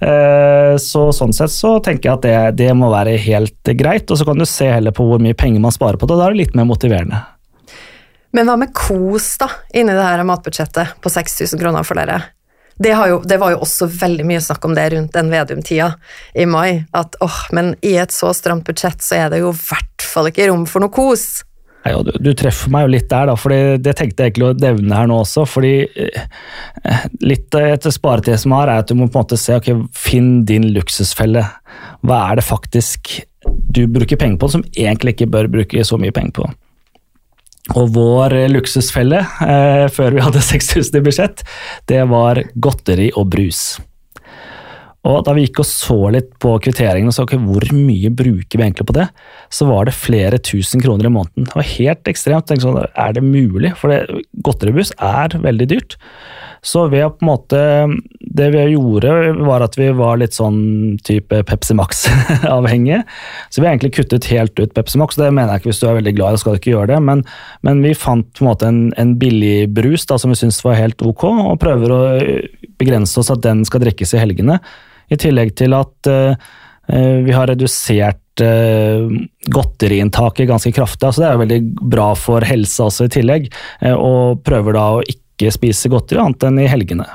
[0.00, 4.10] Eh, så Sånn sett så tenker jeg at det, det, må være helt greit.
[4.10, 6.22] Og så kan du se heller på hvor mye penger man sparer på det, og
[6.22, 7.22] da er det litt mer motiverende.
[8.32, 12.22] Men hva med kos, da, inni det her matbudsjettet på 6000 kroner for dere?
[12.82, 15.92] Det, jo, det, var jo også veldig mye snakk om det rundt den Vedum-tida
[16.34, 16.84] i mai.
[16.96, 20.30] At åh, men i et så stramt budsjett så er det jo i hvert fall
[20.32, 21.44] ikke rom for noe kos.
[21.82, 24.58] Ja, du, du, treffer meg jo litt der, da, for det tenkte jeg egentlig å
[24.62, 25.44] nevne her nå også.
[25.50, 29.58] fordi eh, Litt etter sparetid som har, er at du må på en måte se
[29.58, 31.42] ok, finn din luksusfelle.
[32.06, 36.14] Hva er det faktisk du bruker penger på som egentlig ikke bør bruke så mye
[36.14, 36.50] penger på?
[37.78, 41.46] Og vår luksusfelle eh, før vi hadde 6000 i budsjett,
[41.90, 43.72] det var godteri og brus.
[45.08, 48.58] Og Da vi gikk og så litt på kvitteringene og så okay, hvor mye bruker
[48.58, 49.08] vi egentlig på det,
[49.50, 51.48] så var det flere tusen kroner i måneden.
[51.48, 52.52] Det var helt ekstremt.
[52.62, 53.74] Sånn, er det mulig?
[53.80, 53.90] For
[54.46, 55.98] godteribuss er veldig dyrt.
[56.62, 57.60] Så ved på en måte
[58.32, 59.10] Det vi gjorde,
[59.42, 63.02] var at vi var litt sånn type Pepsi Max-avhengige.
[63.50, 65.18] Så vi har egentlig kuttet helt ut Pepsi Max.
[65.18, 66.92] Det mener jeg ikke hvis du er veldig glad i det, skal du ikke gjøre
[66.94, 67.00] det.
[67.10, 67.26] Men,
[67.66, 70.78] men vi fant på en måte en, en billig brus da, som vi syntes var
[70.78, 72.00] helt ok, og prøver å
[72.80, 74.62] begrense oss at den skal drikkes i helgene.
[75.10, 76.52] I tillegg til at uh,
[77.26, 79.10] vi har redusert uh,
[79.54, 81.08] godteriinntaket ganske kraftig.
[81.08, 81.60] altså Det er veldig
[81.96, 83.50] bra for helsa også i tillegg.
[83.96, 87.06] Og prøver da å ikke spise godteri annet enn i helgene.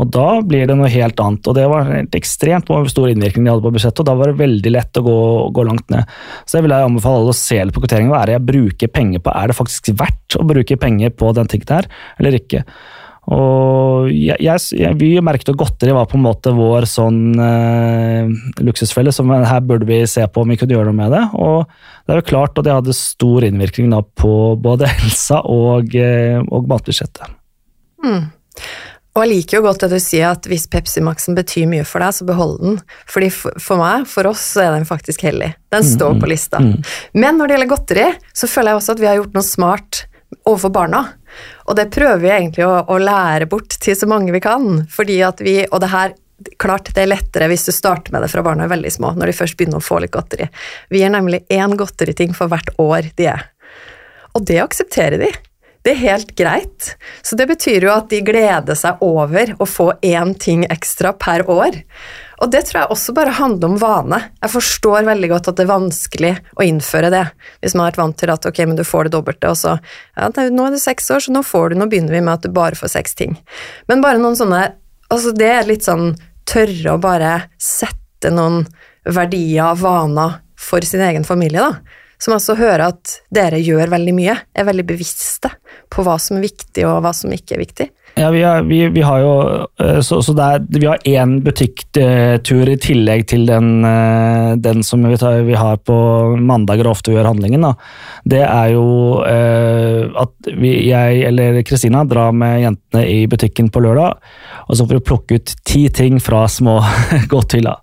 [0.00, 1.48] Og da blir det noe helt annet.
[1.48, 4.40] Og det var helt ekstremt stor innvirkning de hadde på budsjettet, og da var det
[4.40, 5.18] veldig lett å gå,
[5.56, 6.08] gå langt ned.
[6.46, 8.12] Så jeg vil jeg anbefale alle å se litt på kvitteringen.
[8.14, 9.36] Hva er det jeg bruker penger på?
[9.36, 12.64] Er det faktisk verdt å bruke penger på den tingen her, eller ikke?
[13.30, 18.32] Og jeg, jeg, vi merket at godteri var på en måte vår sånn eh,
[18.66, 21.22] luksusfelle, som her burde vi se på om vi kunne gjøre noe med det.
[21.38, 21.62] Og
[22.02, 26.40] det er jo klart at det hadde stor innvirkning da, på både helsa og, eh,
[26.42, 27.30] og matbudsjettet.
[28.02, 28.26] Mm.
[29.12, 32.02] Og jeg liker jo godt det du sier, at hvis Pepsi Max-en betyr mye for
[32.02, 32.78] deg, så behold den.
[33.12, 35.50] Fordi for, for, meg, for oss, så er den faktisk hellig.
[35.72, 36.62] Den står mm, på lista.
[36.64, 36.78] Mm.
[37.20, 40.06] Men når det gjelder godteri, så føler jeg også at vi har gjort noe smart
[40.48, 41.02] overfor barna.
[41.68, 44.84] Og det prøver vi egentlig å, å, lære bort til så mange vi kan.
[44.90, 46.16] fordi at vi, Og det her
[46.58, 49.30] klart det er lettere hvis du starter med det fra barna er veldig små, når
[49.30, 50.48] de først begynner å få litt godteri.
[50.90, 53.48] Vi gir nemlig én godteriting for hvert år de er.
[54.34, 55.30] Og det aksepterer de.
[55.82, 56.92] Det er helt greit.
[57.26, 61.42] Så det betyr jo at de gleder seg over å få én ting ekstra per
[61.50, 61.80] år.
[62.42, 64.18] Og det tror jeg også bare handler om vane.
[64.42, 67.24] Jeg forstår veldig godt at det er vanskelig å innføre det,
[67.62, 69.76] hvis man har vært vant til at ok, men du får det dobbelte, og så
[69.78, 72.46] ja, nå er du seks år, så nå får du, nå begynner vi med at
[72.46, 73.36] du bare får seks ting.
[73.90, 74.68] Men bare noen sånne
[75.12, 76.14] Altså, det er litt sånn
[76.48, 78.62] tørre å bare sette noen
[79.04, 81.98] verdier, vaner, for sin egen familie, da.
[82.22, 85.50] Som altså hører at dere gjør veldig mye, er veldig bevisste
[85.90, 87.88] på hva som er viktig, og hva som ikke er viktig.
[88.12, 89.30] Ja, vi, er, vi, vi, har jo
[89.80, 95.00] eh, Så, så er, vi har én butikktur i tillegg til den, eh, den som
[95.08, 95.96] vi, tar, vi, har på
[96.36, 97.64] mandager og ofte gjør handlingen.
[97.64, 97.72] Da.
[98.34, 98.84] Det er jo
[99.24, 104.20] eh, at jeg eller Kristina drar med jentene i butikken på lørdag,
[104.68, 106.78] og så får vi plukke ut ti ting fra små
[107.32, 107.78] godthylla.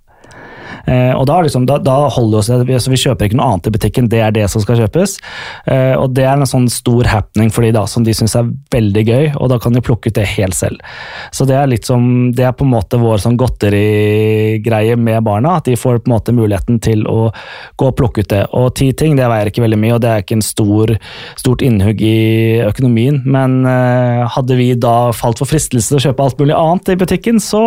[0.89, 3.69] Eh, og da, liksom, da, da holder vi oss, så vi kjøper ikke noe annet
[3.69, 5.17] i butikken, det er det som skal kjøpes.
[5.69, 8.49] Eh, og det er en sånn stor happening for de da, som de syns er
[8.73, 10.81] veldig gøy, og da kan de plukke ut det helt selv.
[11.35, 12.03] Så det er som,
[12.35, 16.15] det er på en måte vår sånn godterigreie med barna, at de får på en
[16.15, 17.29] måte muligheten til å
[17.79, 18.43] gå og plukke ut det.
[18.57, 20.95] Og ti ting det veier ikke veldig mye, og det er ikke en stor,
[21.39, 22.17] stort innhugg i
[22.65, 26.95] økonomien, men eh, hadde vi da falt for fristelse til å kjøpe alt mulig annet
[26.95, 27.61] i butikken, så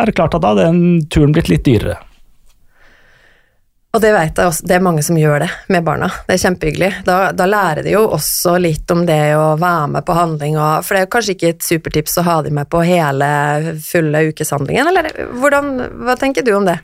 [0.00, 1.98] er det klart at da hadde den turen blitt litt dyrere.
[3.90, 6.06] Og det vet jeg også, det er mange som gjør det med barna.
[6.28, 6.90] Det er kjempehyggelig.
[7.06, 10.84] Da, da, lærer de jo også litt om det å være med på handling, og,
[10.86, 13.30] for det er kanskje ikke et supertips å ha de med på hele
[13.82, 15.10] fulle ukeshandlingen, eller
[15.42, 15.74] hvordan,
[16.06, 16.78] hva tenker du om det?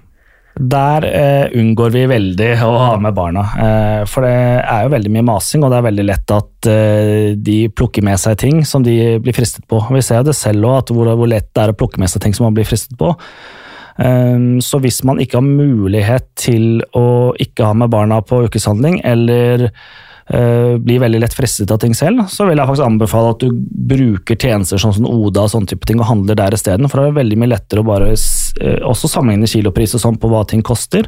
[0.57, 3.43] Der eh, unngår vi veldig å ha med barna.
[3.61, 4.33] Eh, for det
[4.65, 8.19] er jo veldig mye masing, og det er veldig lett at eh, de plukker med
[8.19, 9.83] seg ting som de blir fristet på.
[9.93, 12.25] Vi ser jo det selv òg, hvor, hvor lett det er å plukke med seg
[12.25, 13.13] ting som man blir fristet på.
[13.99, 19.01] Ehm, så hvis man ikke har mulighet til å ikke ha med barna på ukeshandling,
[19.05, 19.71] eller
[20.27, 24.35] blir veldig lett fristet av ting selv, så vil jeg faktisk anbefale at du bruker
[24.35, 26.89] tjenester sånn som Oda og sånne type ting, og handler der isteden.
[26.91, 30.31] For det er veldig mye lettere å bare uh, også sammenligne kilopris og sånn på
[30.33, 31.07] hva ting koster.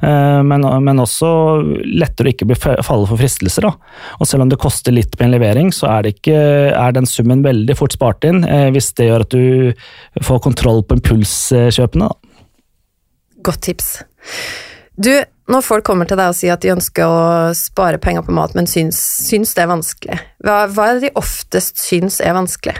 [0.00, 1.28] Uh, men, men, også
[1.84, 3.68] lettere å ikke bli falle for fristelser.
[3.68, 3.74] Da.
[4.20, 6.38] Og selv om det koster litt med en levering, så er, ikke,
[6.72, 8.42] er den summen veldig fort spart inn
[8.74, 12.08] hvis det gjør at du får kontroll på impulskjøpene.
[12.08, 12.34] Da.
[13.44, 13.90] Godt tips.
[14.96, 15.12] Du,
[15.50, 18.54] når folk kommer til deg og sier at de ønsker å spare penger på mat,
[18.56, 22.76] men syns, syns det er vanskelig, hva, hva er det de oftest syns er vanskelig?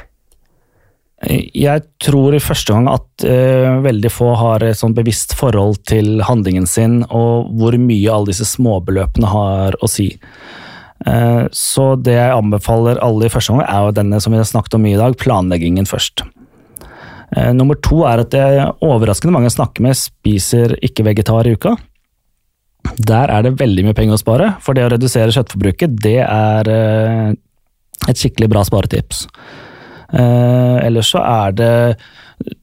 [1.25, 6.19] Jeg tror i første gang at uh, veldig få har et sånn bevisst forhold til
[6.27, 10.11] handlingen sin, og hvor mye alle disse småbeløpene har å si.
[11.05, 14.49] Uh, så det jeg anbefaler alle i første gang, er jo denne som vi har
[14.49, 16.27] snakket om i dag, planleggingen først.
[17.35, 21.77] Uh, nummer to er at jeg overraskende mange jeg snakker med, spiser ikke-vegetar i uka.
[22.95, 26.71] Der er det veldig mye penger å spare, for det å redusere kjøttforbruket, det er
[26.71, 27.31] eh,
[28.11, 29.25] et skikkelig bra sparetips.
[30.15, 31.75] Eh, ellers så er det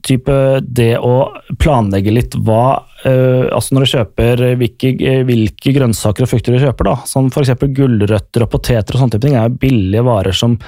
[0.05, 1.15] type det å
[1.59, 4.91] planlegge litt hva eh, Altså når du kjøper hvilke,
[5.25, 6.95] hvilke, grønnsaker og frukter du kjøper, da.
[7.09, 7.55] Som f.eks.
[7.75, 10.59] gulrøtter og poteter og sånne type ting, er billige varer som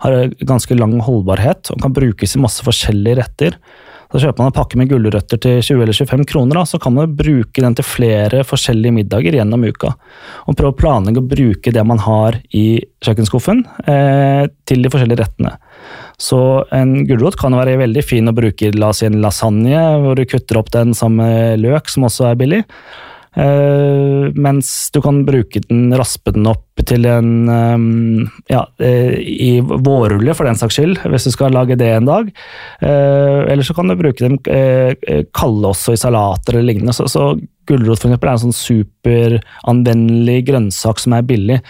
[0.00, 3.58] har ganske lang holdbarhet og kan brukes i masse forskjellige retter.
[4.10, 6.96] Så kjøper man en pakke med gulrøtter til 20 eller 25 kroner, da, så kan
[6.96, 9.92] man bruke den til flere forskjellige middager gjennom uka.
[10.50, 12.64] Og prøve å planlegge å bruke det man har i
[13.06, 15.54] kjøkkenskuffen eh, til de forskjellige rettene.
[16.20, 16.40] Så
[16.74, 20.26] en gulrot kan være veldig fin å bruke la oss si en lasagne, hvor du
[20.28, 22.60] kutter opp den sammen med løk, som også er billig.
[23.30, 27.44] Uh, mens du kan bruke den, raspe den opp til en
[28.50, 32.32] ja, uh, i vårrulle, for den saks skyld, hvis du skal lage det en dag.
[32.82, 34.40] Uh, eller så kan du bruke dem
[35.36, 36.96] kalde også i salater eller lignende.
[36.96, 37.32] Så, så
[37.70, 41.60] gulrot for eksempel, er en sånn superanvendelig grønnsak som er billig.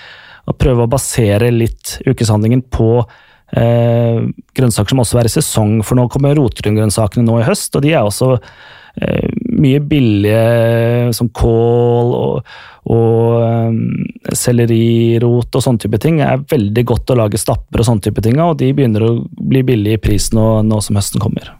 [0.48, 2.94] Og prøve å basere litt ukeshandlingen på
[3.50, 7.96] grønnsaker som også er i sesong, for nå kommer rotgrønnsakene nå i høst, og de
[7.98, 8.48] er også Eh,
[9.60, 12.50] mye billige som kål og,
[12.90, 13.36] og
[13.70, 13.78] um,
[14.36, 16.20] sellerirot og sånne type ting.
[16.20, 19.14] Det er veldig godt å lage stapper og sånne type ting, og de begynner å
[19.30, 21.52] bli billige i pris nå, nå som høsten kommer.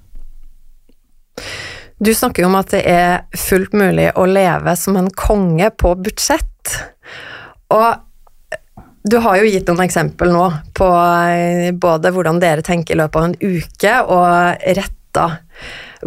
[2.00, 5.92] Du snakker jo om at det er fullt mulig å leve som en konge på
[6.00, 6.78] budsjett.
[7.76, 7.90] Og
[9.04, 13.20] du har jo gitt noen eksempel nå på eh, både hvordan dere tenker i løpet
[13.20, 15.36] av en uke, og retter.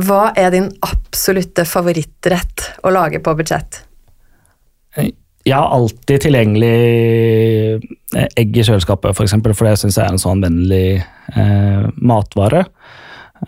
[0.02, 3.84] Hva er din absolutte favorittrett å lage på budsjett?
[5.44, 6.76] Jeg har alltid tilgjengelig
[8.16, 11.02] eh, egg i kjøleskapet, f.eks., for, eksempel, for det syns jeg er en sånn vennlig
[11.04, 12.64] eh, matvare.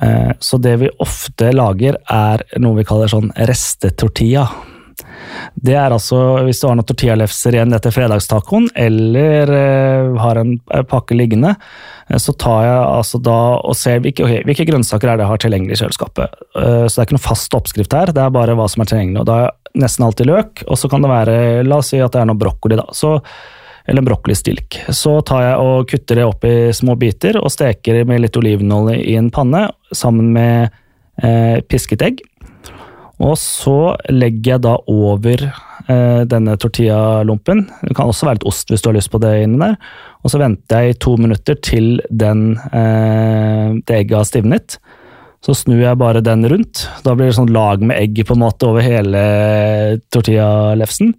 [0.04, 4.44] Eh, så det vi ofte lager, er noe vi kaller sånn restetortilla.
[5.56, 10.56] Det er altså hvis du har noen tortillalefser igjen etter fredagstacoen, eller uh, har en
[10.90, 15.20] pakke liggende, uh, så tar jeg altså da og ser hvilke, okay, hvilke grønnsaker er
[15.20, 16.40] det jeg har tilgjengelig i kjøleskapet.
[16.56, 19.24] Så det er ikke noen fast oppskrift her, det er bare hva som er tilgjengelig.
[19.24, 22.14] og Da er nesten alltid løk, og så kan det være La oss si at
[22.14, 22.86] det er noe brokkoli, da.
[22.96, 23.18] Så,
[23.86, 24.80] eller en brokkolistilk.
[24.96, 29.02] Så tar jeg og kutter det opp i små biter og steker med litt olivenolje
[29.04, 30.82] i en panne sammen med
[31.72, 32.24] pisket egg.
[33.24, 37.64] Og så legger jeg da over eh, denne tortillalompen.
[37.86, 39.78] Det kan også være litt ost hvis du har lyst på det inni der.
[40.26, 44.78] Og så venter jeg i to minutter til den, eh, det egget har stivnet.
[45.46, 46.88] Så snur jeg bare den rundt.
[47.06, 49.22] Da blir det sånn lag med egg på en måte over hele
[50.12, 51.14] tortillalefsen.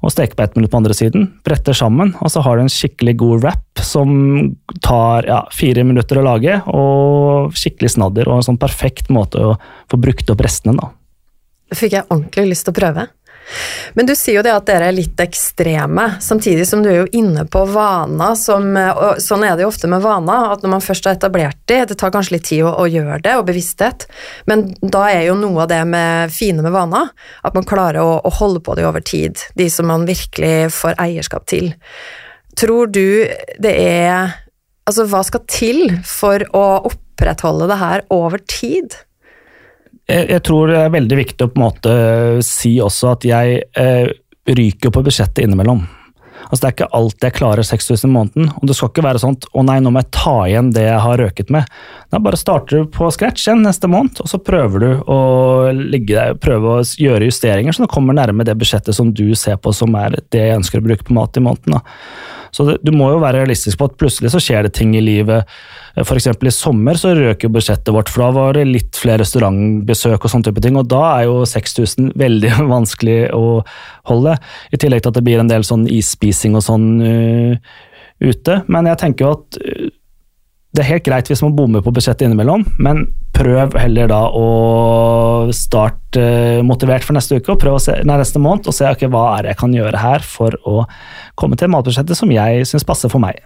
[0.00, 1.28] Og steker på ett minutt på andre siden.
[1.44, 4.10] Bretter sammen, og så har du en skikkelig god wrap som
[4.84, 6.58] tar ja, fire minutter å lage.
[6.72, 9.56] Og skikkelig snadder, og en sånn perfekt måte å
[9.92, 10.78] få brukt opp restene.
[10.80, 11.05] da
[11.74, 13.06] fikk jeg ordentlig lyst til å prøve.
[13.94, 17.10] Men du sier jo det at dere er litt ekstreme, samtidig som du er jo
[17.14, 20.84] inne på vana som og Sånn er det jo ofte med vana, at når man
[20.84, 24.08] først har etablert de, det tar kanskje litt tid å, å gjøre det, og bevissthet,
[24.50, 27.06] men da er jo noe av det med fine med vana,
[27.46, 30.98] at man klarer å, å holde på de over tid, de som man virkelig får
[31.06, 31.70] eierskap til.
[32.58, 33.28] Tror du
[33.62, 34.42] det er
[34.86, 38.94] Altså, hva skal til for å opprettholde det her over tid?
[40.06, 41.94] Jeg, jeg, tror det er veldig viktig å på en måte
[42.46, 44.10] si også at jeg eh,
[44.46, 45.84] ryker på budsjettet innimellom.
[46.46, 48.50] Altså Det er ikke alt jeg klarer 6000 i måneden.
[48.60, 51.02] Og det skal ikke være sånn å nei, nå må jeg ta igjen det jeg
[51.02, 51.72] har røket med.
[52.12, 55.18] Da bare starter du på scratch igjen neste måned, og så prøver du å
[55.74, 59.58] ligge der, prøve å gjøre justeringer så du kommer nærme det budsjettet som du ser
[59.58, 61.78] på som er det jeg ønsker å bruke på mat i måneden.
[61.80, 61.82] Da.
[62.56, 65.02] Så det, du må jo være realistisk på at plutselig så skjer det ting i
[65.04, 65.44] livet.
[66.00, 66.28] F.eks.
[66.32, 70.32] i sommer så røk jo budsjettet vårt, for da var det litt flere restaurantbesøk og
[70.32, 70.78] sånne type ting.
[70.80, 73.60] Og da er jo 6000 veldig vanskelig å
[74.08, 74.38] holde.
[74.72, 77.76] I tillegg til at det blir en del sånn isspising og sånn uh,
[78.24, 78.62] ute.
[78.72, 79.86] Men jeg tenker jo at uh,
[80.76, 83.06] det er helt greit hvis man bommer på budsjettet innimellom, men
[83.36, 88.18] prøv heller da å starte uh, motivert for neste uke og prøv å se, nei,
[88.20, 90.86] neste måned og se okay, hva er det jeg kan gjøre her for å
[91.36, 93.40] komme til matbudsjettet som jeg syns passer for meg.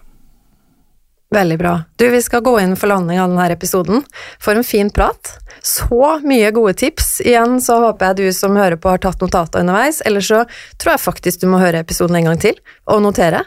[1.31, 1.77] Veldig bra.
[1.97, 4.03] Du, vi skal gå inn for landing av denne episoden.
[4.43, 5.37] For en fin prat.
[5.63, 7.21] Så mye gode tips.
[7.23, 10.43] Igjen så håper jeg du som hører på har tatt notater underveis, eller så
[10.75, 12.59] tror jeg faktisk du må høre episoden en gang til
[12.91, 13.45] og notere.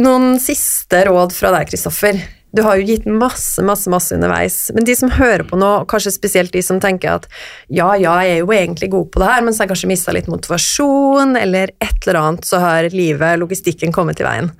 [0.00, 2.20] Noen siste råd fra deg, Kristoffer.
[2.56, 4.70] Du har jo gitt masse, masse, masse underveis.
[4.74, 7.28] Men de som hører på nå, kanskje spesielt de som tenker at
[7.68, 9.92] ja, ja, jeg er jo egentlig god på det her, men så har jeg kanskje
[9.92, 14.50] mista litt motivasjon, eller et eller annet, så har livet, logistikken, kommet i veien.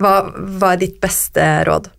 [0.00, 1.90] Hva, hva er ditt beste råd?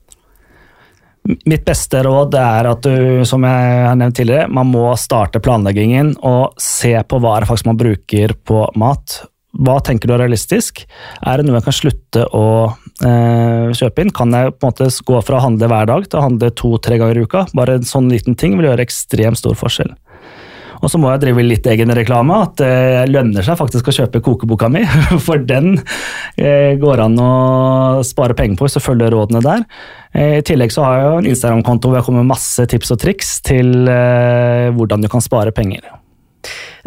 [1.28, 6.16] Mitt beste råd er at du, som jeg har nevnt tidligere, man må starte planleggingen
[6.26, 9.20] og se på hva faktisk man bruker på mat.
[9.58, 10.84] Hva tenker du er realistisk?
[11.26, 12.48] Er det noe jeg kan slutte å
[13.06, 14.14] eh, kjøpe inn?
[14.14, 17.00] Kan jeg på en måte gå fra å handle hver dag til å handle to-tre
[17.02, 17.48] ganger i uka?
[17.58, 19.96] Bare en sånn liten ting vil gjøre ekstremt stor forskjell.
[20.78, 24.22] Og så må jeg drive litt egen reklame, at det lønner seg faktisk å kjøpe
[24.26, 24.84] kokeboka mi.
[25.26, 25.80] For den
[26.38, 27.32] eh, går an å
[28.06, 29.66] spare penger på hvis du følger rådene der.
[30.14, 33.02] Eh, I tillegg så har jeg en Instagram-konto hvor jeg kommer med masse tips og
[33.02, 35.88] triks til eh, hvordan du kan spare penger.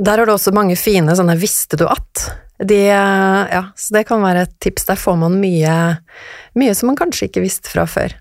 [0.01, 2.30] Der har du også mange fine sånne 'visste du at'?
[2.61, 4.84] De, ja, så det kan være et tips.
[4.84, 5.96] Der får man mye,
[6.57, 8.12] mye som man kanskje ikke visste fra før.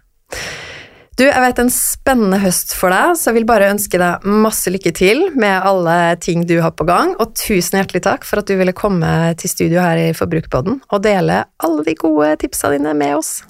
[1.20, 4.72] Du, jeg vet en spennende høst for deg, så jeg vil bare ønske deg masse
[4.72, 8.48] lykke til med alle ting du har på gang, og tusen hjertelig takk for at
[8.48, 12.96] du ville komme til studio her i Forbrukerpodden og dele alle de gode tipsa dine
[12.96, 13.42] med oss.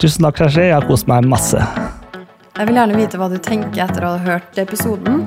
[0.00, 0.70] Tusen takk, Kjersti.
[0.70, 1.60] Jeg har kost meg masse.
[2.56, 5.26] Jeg vil gjerne vite hva du tenker etter å ha hørt episoden.